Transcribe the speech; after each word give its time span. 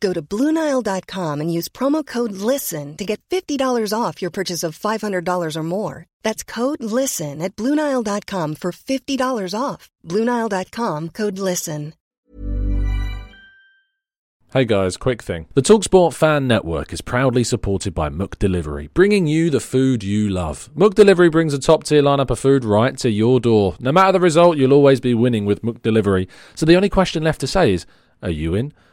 Go 0.00 0.12
to 0.12 0.22
Bluenile.com 0.22 1.40
and 1.40 1.52
use 1.52 1.68
promo 1.68 2.04
code 2.04 2.32
LISTEN 2.32 2.96
to 2.96 3.04
get 3.04 3.20
$50 3.30 3.92
off 3.92 4.20
your 4.20 4.30
purchase 4.30 4.62
of 4.62 4.78
$500 4.78 5.56
or 5.56 5.62
more. 5.62 6.06
That's 6.22 6.42
code 6.42 6.82
LISTEN 6.82 7.40
at 7.40 7.54
Bluenile.com 7.56 8.56
for 8.56 8.72
$50 8.72 9.60
off. 9.60 9.90
Bluenile.com 10.04 11.10
code 11.10 11.38
LISTEN. 11.38 11.94
Hey 14.52 14.64
guys, 14.64 14.96
quick 14.96 15.22
thing. 15.22 15.48
The 15.54 15.60
Talksport 15.60 16.14
Fan 16.14 16.46
Network 16.46 16.92
is 16.92 17.00
proudly 17.00 17.42
supported 17.44 17.94
by 17.94 18.08
McDelivery, 18.08 18.88
bringing 18.94 19.26
you 19.26 19.50
the 19.50 19.60
food 19.60 20.02
you 20.02 20.30
love. 20.30 20.70
McDelivery 20.74 21.30
brings 21.30 21.52
a 21.52 21.58
top 21.58 21.84
tier 21.84 22.00
lineup 22.00 22.30
of 22.30 22.38
food 22.38 22.64
right 22.64 22.96
to 22.98 23.10
your 23.10 23.40
door. 23.40 23.76
No 23.80 23.92
matter 23.92 24.12
the 24.12 24.20
result, 24.20 24.56
you'll 24.56 24.72
always 24.72 25.00
be 25.00 25.14
winning 25.14 25.46
with 25.46 25.62
McDelivery. 25.62 26.28
So 26.54 26.64
the 26.64 26.76
only 26.76 26.88
question 26.88 27.24
left 27.24 27.40
to 27.40 27.46
say 27.46 27.74
is, 27.74 27.86
are 28.22 28.30
you 28.30 28.54
in? 28.54 28.72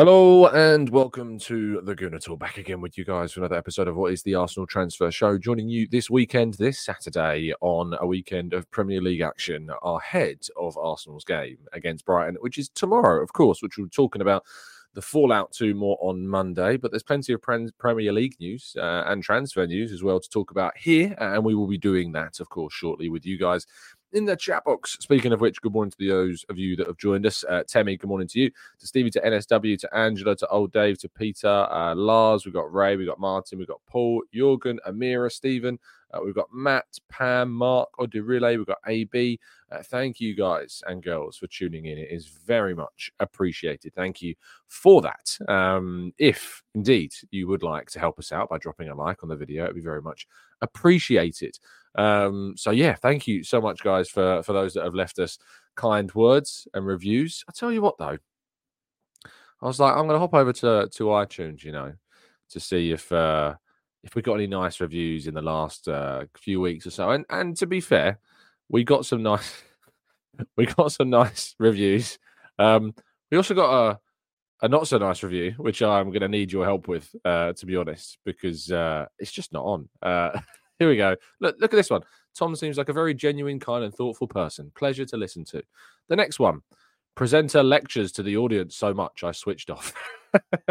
Hello 0.00 0.46
and 0.46 0.88
welcome 0.88 1.38
to 1.40 1.82
the 1.82 1.94
Gooner 1.94 2.24
Talk. 2.24 2.38
Back 2.38 2.56
again 2.56 2.80
with 2.80 2.96
you 2.96 3.04
guys 3.04 3.32
for 3.32 3.40
another 3.40 3.56
episode 3.56 3.86
of 3.86 3.96
what 3.96 4.14
is 4.14 4.22
the 4.22 4.34
Arsenal 4.34 4.66
Transfer 4.66 5.10
Show. 5.10 5.36
Joining 5.36 5.68
you 5.68 5.86
this 5.86 6.08
weekend, 6.08 6.54
this 6.54 6.80
Saturday, 6.80 7.52
on 7.60 7.94
a 8.00 8.06
weekend 8.06 8.54
of 8.54 8.70
Premier 8.70 9.02
League 9.02 9.20
action 9.20 9.68
ahead 9.82 10.38
of 10.56 10.78
Arsenal's 10.78 11.24
game 11.24 11.58
against 11.74 12.06
Brighton, 12.06 12.38
which 12.40 12.56
is 12.56 12.70
tomorrow, 12.70 13.22
of 13.22 13.34
course, 13.34 13.60
which 13.60 13.76
we're 13.76 13.88
talking 13.88 14.22
about 14.22 14.42
the 14.94 15.02
fallout 15.02 15.52
to 15.52 15.74
more 15.74 15.98
on 16.00 16.26
Monday. 16.26 16.78
But 16.78 16.92
there's 16.92 17.02
plenty 17.02 17.34
of 17.34 17.42
Premier 17.42 18.12
League 18.12 18.36
news 18.40 18.74
uh, 18.78 19.04
and 19.06 19.22
transfer 19.22 19.66
news 19.66 19.92
as 19.92 20.02
well 20.02 20.18
to 20.18 20.28
talk 20.30 20.50
about 20.50 20.78
here, 20.78 21.14
and 21.18 21.44
we 21.44 21.54
will 21.54 21.68
be 21.68 21.76
doing 21.76 22.12
that, 22.12 22.40
of 22.40 22.48
course, 22.48 22.72
shortly 22.72 23.10
with 23.10 23.26
you 23.26 23.38
guys 23.38 23.66
in 24.12 24.24
the 24.24 24.36
chat 24.36 24.64
box. 24.64 24.96
Speaking 25.00 25.32
of 25.32 25.40
which, 25.40 25.60
good 25.60 25.72
morning 25.72 25.92
to 25.92 26.08
those 26.08 26.44
of 26.48 26.58
you 26.58 26.76
that 26.76 26.86
have 26.86 26.96
joined 26.96 27.26
us. 27.26 27.44
Uh, 27.48 27.62
Temi, 27.66 27.96
good 27.96 28.08
morning 28.08 28.28
to 28.28 28.40
you. 28.40 28.50
To 28.78 28.86
Stevie, 28.86 29.10
to 29.10 29.20
NSW, 29.20 29.78
to 29.78 29.96
Angela, 29.96 30.36
to 30.36 30.48
Old 30.48 30.72
Dave, 30.72 30.98
to 30.98 31.08
Peter, 31.08 31.48
uh, 31.48 31.94
Lars, 31.94 32.44
we've 32.44 32.54
got 32.54 32.72
Ray, 32.72 32.96
we've 32.96 33.08
got 33.08 33.20
Martin, 33.20 33.58
we've 33.58 33.68
got 33.68 33.80
Paul, 33.86 34.22
Jorgen, 34.34 34.78
Amira, 34.86 35.30
Stephen, 35.30 35.78
uh, 36.12 36.20
we've 36.24 36.34
got 36.34 36.48
Matt, 36.52 36.86
Pam, 37.08 37.52
Mark, 37.52 37.88
Odirile, 37.98 38.56
we've 38.56 38.66
got 38.66 38.78
AB. 38.86 39.38
Uh, 39.70 39.82
thank 39.84 40.20
you 40.20 40.34
guys 40.34 40.82
and 40.88 41.02
girls 41.02 41.36
for 41.36 41.46
tuning 41.46 41.86
in. 41.86 41.98
It 41.98 42.08
is 42.10 42.26
very 42.26 42.74
much 42.74 43.12
appreciated. 43.20 43.94
Thank 43.94 44.20
you 44.20 44.34
for 44.66 45.00
that. 45.02 45.38
Um, 45.48 46.12
if 46.18 46.62
indeed 46.74 47.12
you 47.30 47.46
would 47.46 47.62
like 47.62 47.88
to 47.90 48.00
help 48.00 48.18
us 48.18 48.32
out 48.32 48.48
by 48.48 48.58
dropping 48.58 48.88
a 48.88 48.94
like 48.94 49.22
on 49.22 49.28
the 49.28 49.36
video, 49.36 49.64
it'd 49.64 49.76
be 49.76 49.82
very 49.82 50.02
much 50.02 50.26
appreciated. 50.60 51.56
Um, 51.96 52.54
so 52.56 52.70
yeah, 52.70 52.94
thank 52.94 53.26
you 53.26 53.42
so 53.42 53.60
much, 53.60 53.82
guys, 53.82 54.08
for 54.08 54.42
for 54.42 54.52
those 54.52 54.74
that 54.74 54.84
have 54.84 54.94
left 54.94 55.18
us 55.18 55.38
kind 55.76 56.12
words 56.14 56.68
and 56.74 56.86
reviews. 56.86 57.44
I 57.48 57.52
tell 57.54 57.72
you 57.72 57.82
what, 57.82 57.98
though, 57.98 58.18
I 59.62 59.66
was 59.66 59.80
like, 59.80 59.92
I'm 59.92 60.06
going 60.06 60.14
to 60.14 60.18
hop 60.18 60.34
over 60.34 60.52
to 60.52 60.88
to 60.92 61.04
iTunes, 61.04 61.64
you 61.64 61.72
know, 61.72 61.92
to 62.50 62.60
see 62.60 62.92
if 62.92 63.10
uh, 63.12 63.54
if 64.02 64.14
we 64.14 64.22
got 64.22 64.34
any 64.34 64.46
nice 64.46 64.80
reviews 64.80 65.26
in 65.26 65.34
the 65.34 65.42
last 65.42 65.88
uh, 65.88 66.24
few 66.36 66.60
weeks 66.60 66.86
or 66.86 66.90
so. 66.90 67.10
And 67.10 67.24
and 67.30 67.56
to 67.58 67.66
be 67.66 67.80
fair, 67.80 68.18
we 68.68 68.84
got 68.84 69.06
some 69.06 69.22
nice 69.22 69.62
we 70.56 70.66
got 70.66 70.92
some 70.92 71.10
nice 71.10 71.54
reviews. 71.58 72.18
Um, 72.58 72.94
we 73.30 73.36
also 73.36 73.54
got 73.54 73.90
a 73.90 74.00
a 74.62 74.68
not 74.68 74.86
so 74.86 74.98
nice 74.98 75.22
review, 75.22 75.54
which 75.56 75.82
I'm 75.82 76.08
going 76.08 76.20
to 76.20 76.28
need 76.28 76.52
your 76.52 76.64
help 76.64 76.86
with, 76.86 77.14
uh, 77.24 77.54
to 77.54 77.66
be 77.66 77.76
honest, 77.76 78.18
because 78.24 78.70
uh, 78.70 79.06
it's 79.18 79.32
just 79.32 79.52
not 79.52 79.64
on. 79.64 79.88
Uh, 80.02 80.38
here 80.80 80.88
we 80.88 80.96
go. 80.96 81.14
Look, 81.40 81.56
look 81.60 81.72
at 81.72 81.76
this 81.76 81.90
one. 81.90 82.02
Tom 82.34 82.56
seems 82.56 82.78
like 82.78 82.88
a 82.88 82.94
very 82.94 83.14
genuine, 83.14 83.60
kind, 83.60 83.84
and 83.84 83.94
thoughtful 83.94 84.26
person. 84.26 84.72
Pleasure 84.74 85.04
to 85.04 85.16
listen 85.16 85.44
to. 85.44 85.62
The 86.08 86.16
next 86.16 86.40
one. 86.40 86.62
Presenter 87.14 87.62
lectures 87.62 88.12
to 88.12 88.22
the 88.22 88.38
audience 88.38 88.76
so 88.76 88.94
much 88.94 89.24
I 89.24 89.32
switched 89.32 89.68
off. 89.68 89.92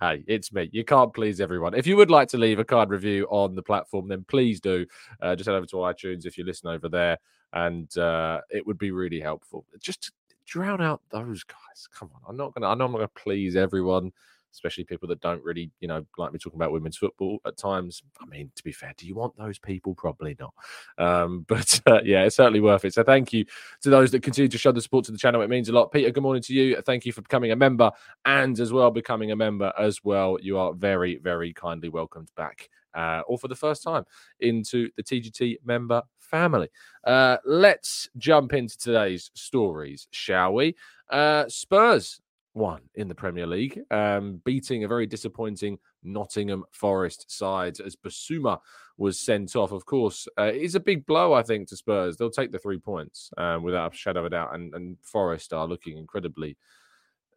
hey, 0.00 0.22
it's 0.28 0.52
me. 0.52 0.70
You 0.72 0.84
can't 0.84 1.12
please 1.12 1.40
everyone. 1.40 1.74
If 1.74 1.86
you 1.86 1.96
would 1.96 2.10
like 2.10 2.28
to 2.28 2.38
leave 2.38 2.60
a 2.60 2.64
card 2.64 2.90
review 2.90 3.26
on 3.28 3.56
the 3.56 3.62
platform, 3.62 4.06
then 4.06 4.24
please 4.28 4.60
do. 4.60 4.86
Uh, 5.20 5.34
just 5.34 5.48
head 5.48 5.56
over 5.56 5.66
to 5.66 5.76
iTunes 5.76 6.26
if 6.26 6.38
you 6.38 6.44
listen 6.44 6.68
over 6.68 6.88
there, 6.88 7.18
and 7.54 7.96
uh, 7.98 8.40
it 8.50 8.64
would 8.64 8.78
be 8.78 8.92
really 8.92 9.20
helpful. 9.20 9.64
Just 9.80 10.12
drown 10.46 10.80
out 10.80 11.00
those 11.10 11.42
guys. 11.42 11.88
Come 11.92 12.10
on, 12.14 12.20
I'm 12.28 12.36
not 12.36 12.54
gonna. 12.54 12.68
I 12.68 12.74
know 12.74 12.84
I'm 12.84 12.92
not 12.92 12.98
gonna 12.98 13.08
please 13.08 13.56
everyone 13.56 14.12
especially 14.52 14.84
people 14.84 15.08
that 15.08 15.20
don't 15.20 15.42
really, 15.42 15.70
you 15.80 15.88
know, 15.88 16.04
like 16.18 16.32
me 16.32 16.38
talking 16.38 16.58
about 16.58 16.72
women's 16.72 16.96
football 16.96 17.38
at 17.46 17.56
times. 17.56 18.02
I 18.20 18.26
mean, 18.26 18.50
to 18.56 18.64
be 18.64 18.72
fair, 18.72 18.92
do 18.96 19.06
you 19.06 19.14
want 19.14 19.36
those 19.36 19.58
people? 19.58 19.94
Probably 19.94 20.36
not. 20.38 20.54
Um, 20.98 21.44
but 21.48 21.80
uh, 21.86 22.00
yeah, 22.04 22.24
it's 22.24 22.36
certainly 22.36 22.60
worth 22.60 22.84
it. 22.84 22.94
So 22.94 23.02
thank 23.02 23.32
you 23.32 23.44
to 23.82 23.90
those 23.90 24.10
that 24.12 24.22
continue 24.22 24.48
to 24.48 24.58
show 24.58 24.72
the 24.72 24.80
support 24.80 25.04
to 25.06 25.12
the 25.12 25.18
channel. 25.18 25.42
It 25.42 25.50
means 25.50 25.68
a 25.68 25.72
lot. 25.72 25.92
Peter, 25.92 26.10
good 26.10 26.22
morning 26.22 26.42
to 26.42 26.54
you. 26.54 26.80
Thank 26.82 27.06
you 27.06 27.12
for 27.12 27.22
becoming 27.22 27.52
a 27.52 27.56
member 27.56 27.90
and 28.24 28.58
as 28.58 28.72
well 28.72 28.90
becoming 28.90 29.30
a 29.32 29.36
member 29.36 29.72
as 29.78 30.02
well. 30.04 30.38
You 30.40 30.58
are 30.58 30.72
very, 30.72 31.16
very 31.16 31.52
kindly 31.52 31.88
welcomed 31.88 32.30
back. 32.36 32.68
Uh, 32.92 33.22
or 33.28 33.38
for 33.38 33.46
the 33.46 33.54
first 33.54 33.84
time 33.84 34.04
into 34.40 34.90
the 34.96 35.02
TGT 35.04 35.58
member 35.64 36.02
family. 36.18 36.68
Uh, 37.04 37.36
let's 37.44 38.08
jump 38.16 38.52
into 38.52 38.78
today's 38.78 39.30
stories, 39.34 40.08
shall 40.10 40.54
we? 40.54 40.74
Uh, 41.08 41.44
Spurs 41.48 42.20
one 42.52 42.80
in 42.94 43.08
the 43.08 43.14
Premier 43.14 43.46
League, 43.46 43.80
um, 43.90 44.40
beating 44.44 44.84
a 44.84 44.88
very 44.88 45.06
disappointing 45.06 45.78
Nottingham 46.02 46.64
Forest 46.72 47.30
side 47.30 47.78
as 47.80 47.96
Bissouma 47.96 48.58
was 48.96 49.18
sent 49.18 49.56
off. 49.56 49.72
Of 49.72 49.86
course, 49.86 50.26
uh, 50.38 50.50
it's 50.54 50.74
a 50.74 50.80
big 50.80 51.06
blow, 51.06 51.32
I 51.32 51.42
think, 51.42 51.68
to 51.68 51.76
Spurs. 51.76 52.16
They'll 52.16 52.30
take 52.30 52.52
the 52.52 52.58
three 52.58 52.78
points 52.78 53.30
um, 53.38 53.62
without 53.62 53.92
a 53.92 53.96
shadow 53.96 54.20
of 54.20 54.26
a 54.26 54.30
doubt, 54.30 54.54
and, 54.54 54.74
and 54.74 54.96
Forest 55.02 55.52
are 55.52 55.66
looking 55.66 55.98
incredibly. 55.98 56.56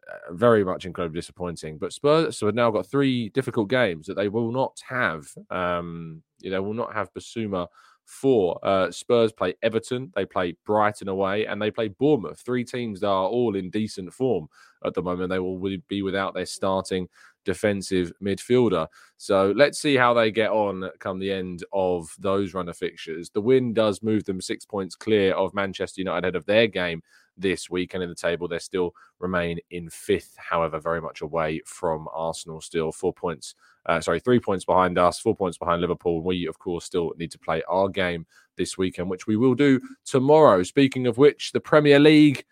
Uh, 0.06 0.34
very 0.34 0.62
much 0.62 0.84
incredibly 0.84 1.18
disappointing, 1.18 1.78
but 1.78 1.90
Spurs 1.90 2.36
so 2.36 2.44
have 2.44 2.54
now 2.54 2.70
got 2.70 2.86
three 2.86 3.30
difficult 3.30 3.70
games 3.70 4.06
that 4.06 4.16
they 4.16 4.28
will 4.28 4.52
not 4.52 4.78
have. 4.86 5.26
Um, 5.48 6.22
they 6.42 6.58
will 6.58 6.74
not 6.74 6.92
have 6.92 7.10
Bissouma 7.14 7.68
four. 8.04 8.58
Uh, 8.62 8.90
Spurs 8.90 9.32
play 9.32 9.54
Everton, 9.62 10.12
they 10.14 10.24
play 10.24 10.56
Brighton 10.64 11.08
away, 11.08 11.46
and 11.46 11.60
they 11.60 11.70
play 11.70 11.88
Bournemouth. 11.88 12.40
Three 12.40 12.64
teams 12.64 13.00
that 13.00 13.08
are 13.08 13.28
all 13.28 13.56
in 13.56 13.70
decent 13.70 14.12
form 14.12 14.48
at 14.84 14.94
the 14.94 15.02
moment. 15.02 15.30
They 15.30 15.38
will 15.38 15.58
be 15.88 16.02
without 16.02 16.34
their 16.34 16.46
starting 16.46 17.08
defensive 17.44 18.12
midfielder. 18.22 18.86
So 19.16 19.52
let's 19.56 19.78
see 19.78 19.96
how 19.96 20.14
they 20.14 20.30
get 20.30 20.50
on 20.50 20.90
come 20.98 21.18
the 21.18 21.32
end 21.32 21.64
of 21.72 22.08
those 22.18 22.54
runner 22.54 22.72
fixtures. 22.72 23.30
The 23.30 23.40
win 23.40 23.72
does 23.74 24.02
move 24.02 24.24
them 24.24 24.40
six 24.40 24.64
points 24.64 24.96
clear 24.96 25.34
of 25.34 25.54
Manchester 25.54 26.00
United 26.00 26.24
ahead 26.24 26.36
of 26.36 26.46
their 26.46 26.66
game 26.66 27.02
this 27.36 27.68
weekend 27.70 28.02
in 28.02 28.08
the 28.08 28.14
table. 28.14 28.48
They 28.48 28.58
still 28.58 28.94
remain 29.18 29.58
in 29.70 29.90
fifth, 29.90 30.36
however, 30.36 30.78
very 30.80 31.00
much 31.00 31.20
away 31.20 31.60
from 31.66 32.08
Arsenal 32.12 32.60
still. 32.60 32.92
Four 32.92 33.12
points, 33.12 33.54
uh, 33.86 34.00
sorry, 34.00 34.20
three 34.20 34.40
points 34.40 34.64
behind 34.64 34.98
us, 34.98 35.18
four 35.18 35.34
points 35.34 35.58
behind 35.58 35.80
Liverpool. 35.80 36.22
We, 36.22 36.46
of 36.46 36.58
course, 36.58 36.84
still 36.84 37.12
need 37.18 37.30
to 37.32 37.38
play 37.38 37.62
our 37.68 37.88
game 37.88 38.26
this 38.56 38.78
weekend, 38.78 39.10
which 39.10 39.26
we 39.26 39.36
will 39.36 39.54
do 39.54 39.80
tomorrow. 40.04 40.62
Speaking 40.62 41.06
of 41.06 41.18
which, 41.18 41.52
the 41.52 41.60
Premier 41.60 41.98
League 41.98 42.44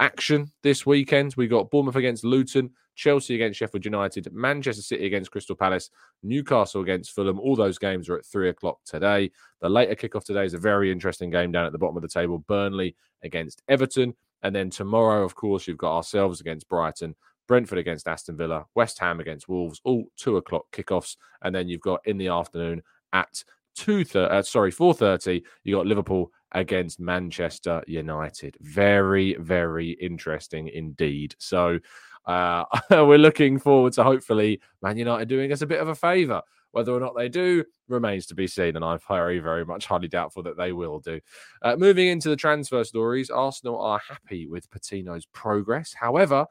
action 0.00 0.50
this 0.62 0.84
weekend. 0.86 1.34
We 1.36 1.46
got 1.46 1.70
Bournemouth 1.70 1.96
against 1.96 2.24
Luton, 2.24 2.70
Chelsea 2.96 3.34
against 3.34 3.58
Sheffield 3.58 3.84
United, 3.84 4.32
Manchester 4.32 4.82
City 4.82 5.06
against 5.06 5.30
Crystal 5.30 5.54
Palace, 5.54 5.90
Newcastle 6.22 6.80
against 6.80 7.12
Fulham. 7.12 7.38
All 7.38 7.54
those 7.54 7.78
games 7.78 8.08
are 8.08 8.16
at 8.16 8.24
three 8.24 8.48
o'clock 8.48 8.78
today. 8.84 9.30
The 9.60 9.68
later 9.68 9.94
kickoff 9.94 10.24
today 10.24 10.44
is 10.44 10.54
a 10.54 10.58
very 10.58 10.90
interesting 10.90 11.30
game 11.30 11.52
down 11.52 11.66
at 11.66 11.72
the 11.72 11.78
bottom 11.78 11.96
of 11.96 12.02
the 12.02 12.08
table 12.08 12.38
Burnley 12.38 12.96
against 13.22 13.62
Everton. 13.68 14.14
And 14.42 14.54
then 14.54 14.70
tomorrow, 14.70 15.24
of 15.24 15.34
course, 15.34 15.66
you've 15.66 15.78
got 15.78 15.96
ourselves 15.96 16.40
against 16.40 16.68
Brighton, 16.68 17.14
Brentford 17.46 17.78
against 17.78 18.08
Aston 18.08 18.36
Villa, 18.36 18.64
West 18.74 18.98
Ham 19.00 19.20
against 19.20 19.48
Wolves, 19.48 19.80
all 19.84 20.06
two 20.16 20.36
o'clock 20.36 20.64
kickoffs. 20.72 21.16
And 21.42 21.54
then 21.54 21.68
you've 21.68 21.80
got 21.80 22.00
in 22.06 22.16
the 22.16 22.28
afternoon 22.28 22.82
at 23.12 23.42
two 23.74 24.04
thirty, 24.04 24.32
uh, 24.32 24.42
sorry, 24.42 24.70
four 24.70 24.94
thirty. 24.94 25.42
You 25.64 25.76
got 25.76 25.86
Liverpool 25.86 26.32
against 26.52 27.00
Manchester 27.00 27.82
United. 27.86 28.56
Very, 28.60 29.34
very 29.34 29.90
interesting 29.90 30.68
indeed. 30.68 31.34
So 31.38 31.78
uh, 32.26 32.64
we're 32.90 33.18
looking 33.18 33.58
forward 33.58 33.92
to 33.94 34.04
hopefully 34.04 34.60
Man 34.82 34.96
United 34.96 35.28
doing 35.28 35.52
us 35.52 35.62
a 35.62 35.66
bit 35.66 35.80
of 35.80 35.88
a 35.88 35.94
favour. 35.94 36.42
Whether 36.72 36.92
or 36.92 37.00
not 37.00 37.16
they 37.16 37.28
do 37.28 37.64
remains 37.88 38.26
to 38.26 38.34
be 38.36 38.46
seen, 38.46 38.76
and 38.76 38.84
I'm 38.84 39.00
very, 39.08 39.40
very 39.40 39.64
much 39.64 39.86
highly 39.86 40.06
doubtful 40.06 40.44
that 40.44 40.56
they 40.56 40.72
will 40.72 41.00
do. 41.00 41.20
Uh, 41.62 41.74
moving 41.76 42.06
into 42.06 42.28
the 42.28 42.36
transfer 42.36 42.84
stories, 42.84 43.28
Arsenal 43.28 43.80
are 43.80 44.00
happy 44.08 44.46
with 44.46 44.70
Patino's 44.70 45.26
progress. 45.26 45.92
However, 45.92 46.46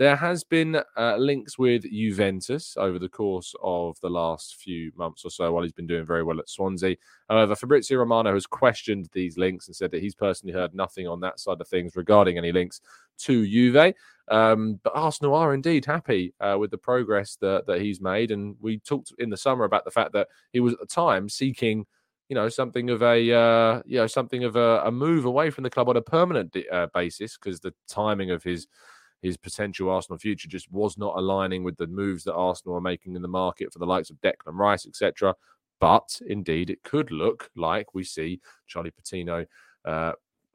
there 0.00 0.16
has 0.16 0.44
been 0.44 0.80
uh, 0.96 1.16
links 1.16 1.58
with 1.58 1.82
Juventus 1.82 2.74
over 2.78 2.98
the 2.98 3.08
course 3.10 3.54
of 3.62 4.00
the 4.00 4.08
last 4.08 4.56
few 4.56 4.90
months 4.96 5.26
or 5.26 5.30
so 5.30 5.52
while 5.52 5.62
he's 5.62 5.72
been 5.74 5.86
doing 5.86 6.06
very 6.06 6.22
well 6.22 6.38
at 6.38 6.48
Swansea. 6.48 6.96
However, 7.28 7.54
Fabrizio 7.54 7.98
Romano 7.98 8.32
has 8.32 8.46
questioned 8.46 9.10
these 9.12 9.36
links 9.36 9.66
and 9.66 9.76
said 9.76 9.90
that 9.90 10.00
he's 10.00 10.14
personally 10.14 10.54
heard 10.54 10.74
nothing 10.74 11.06
on 11.06 11.20
that 11.20 11.38
side 11.38 11.60
of 11.60 11.68
things 11.68 11.96
regarding 11.96 12.38
any 12.38 12.50
links 12.50 12.80
to 13.18 13.46
Juve. 13.46 13.94
Um, 14.30 14.80
but 14.84 14.92
Arsenal 14.94 15.34
are 15.34 15.52
indeed 15.52 15.84
happy 15.84 16.32
uh, 16.40 16.56
with 16.58 16.70
the 16.70 16.78
progress 16.78 17.36
that, 17.40 17.66
that 17.66 17.80
he's 17.80 18.00
made. 18.00 18.30
And 18.30 18.56
we 18.60 18.78
talked 18.78 19.12
in 19.18 19.28
the 19.28 19.36
summer 19.36 19.64
about 19.64 19.84
the 19.84 19.90
fact 19.90 20.12
that 20.12 20.28
he 20.52 20.60
was 20.60 20.72
at 20.74 20.80
the 20.80 20.86
time 20.86 21.28
seeking 21.28 21.84
you 22.28 22.36
know 22.36 22.48
something 22.48 22.90
of 22.90 23.02
a 23.02 23.32
uh, 23.32 23.82
you 23.84 23.98
know 23.98 24.06
something 24.06 24.44
of 24.44 24.54
a, 24.54 24.82
a, 24.84 24.92
move 24.92 25.24
away 25.24 25.50
from 25.50 25.64
the 25.64 25.70
club 25.70 25.88
on 25.88 25.96
a 25.96 26.00
permanent 26.00 26.56
uh, 26.70 26.86
basis 26.94 27.36
because 27.36 27.58
the 27.58 27.74
timing 27.88 28.30
of 28.30 28.44
his 28.44 28.68
his 29.20 29.36
potential 29.36 29.90
Arsenal 29.90 30.16
future 30.16 30.48
just 30.48 30.70
was 30.70 30.96
not 30.96 31.16
aligning 31.16 31.64
with 31.64 31.76
the 31.76 31.88
moves 31.88 32.24
that 32.24 32.34
Arsenal 32.34 32.76
are 32.76 32.80
making 32.80 33.16
in 33.16 33.22
the 33.22 33.28
market 33.28 33.72
for 33.72 33.80
the 33.80 33.84
likes 33.84 34.10
of 34.10 34.20
Declan 34.20 34.54
Rice, 34.54 34.86
etc. 34.86 35.34
But 35.80 36.20
indeed, 36.26 36.70
it 36.70 36.82
could 36.84 37.10
look 37.10 37.50
like 37.56 37.94
we 37.94 38.04
see 38.04 38.40
Charlie 38.66 38.92
Patino. 38.92 39.44
Uh, 39.84 40.12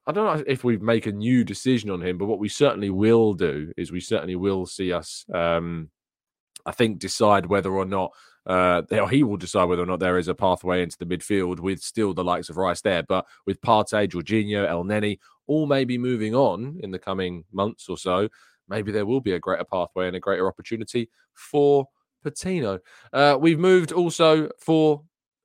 I 0.07 0.12
don't 0.12 0.38
know 0.38 0.44
if 0.48 0.63
we 0.63 0.78
make 0.78 1.07
a 1.07 1.12
new 1.12 1.44
decision 1.44 1.90
on 1.90 2.02
him, 2.02 2.18
but 2.18 2.28
what 2.28 2.40
we 2.40 2.50
certainly 2.50 2.90
will 2.90 3.34
do 3.34 3.74
is 3.75 3.92
we 3.92 4.00
certainly 4.00 4.36
will 4.36 4.66
see 4.66 4.94
us, 4.94 5.25
um, 5.34 5.90
I 6.66 6.72
think, 6.72 7.00
decide 7.00 7.48
whether 7.48 7.72
or 7.72 7.86
not 7.86 8.12
uh, 8.46 8.84
he 9.10 9.24
will 9.24 9.38
decide 9.38 9.66
whether 9.66 9.81
or 9.81 9.88
not 9.88 10.00
there 10.00 10.19
is 10.19 10.28
a 10.28 10.36
pathway 10.36 10.84
into 10.84 10.98
the 11.00 11.06
midfield 11.06 11.60
with 11.60 11.80
still 11.81 12.13
the 12.13 12.24
likes 12.24 12.50
of 12.50 12.57
Rice 12.57 12.81
there. 12.81 13.02
But 13.02 13.25
with 13.48 13.62
Partey, 13.62 14.07
Jorginho, 14.07 14.68
Elneny, 14.69 15.18
all 15.48 15.66
maybe 15.66 15.98
moving 15.98 16.36
on 16.36 16.80
in 16.81 16.92
the 16.92 17.00
coming 17.00 17.44
months 17.52 17.90
or 17.90 17.98
so, 17.98 18.30
maybe 18.69 18.92
there 18.92 19.06
will 19.06 19.22
be 19.22 19.34
a 19.34 19.40
greater 19.40 19.63
pathway 19.63 20.07
and 20.07 20.16
a 20.16 20.19
greater 20.19 20.48
opportunity 20.48 21.10
for 21.34 21.88
Patino. 22.24 22.80
Uh, 23.13 23.38
we've 23.40 23.60
moved 23.60 23.92
also 23.92 24.50
for 24.60 25.02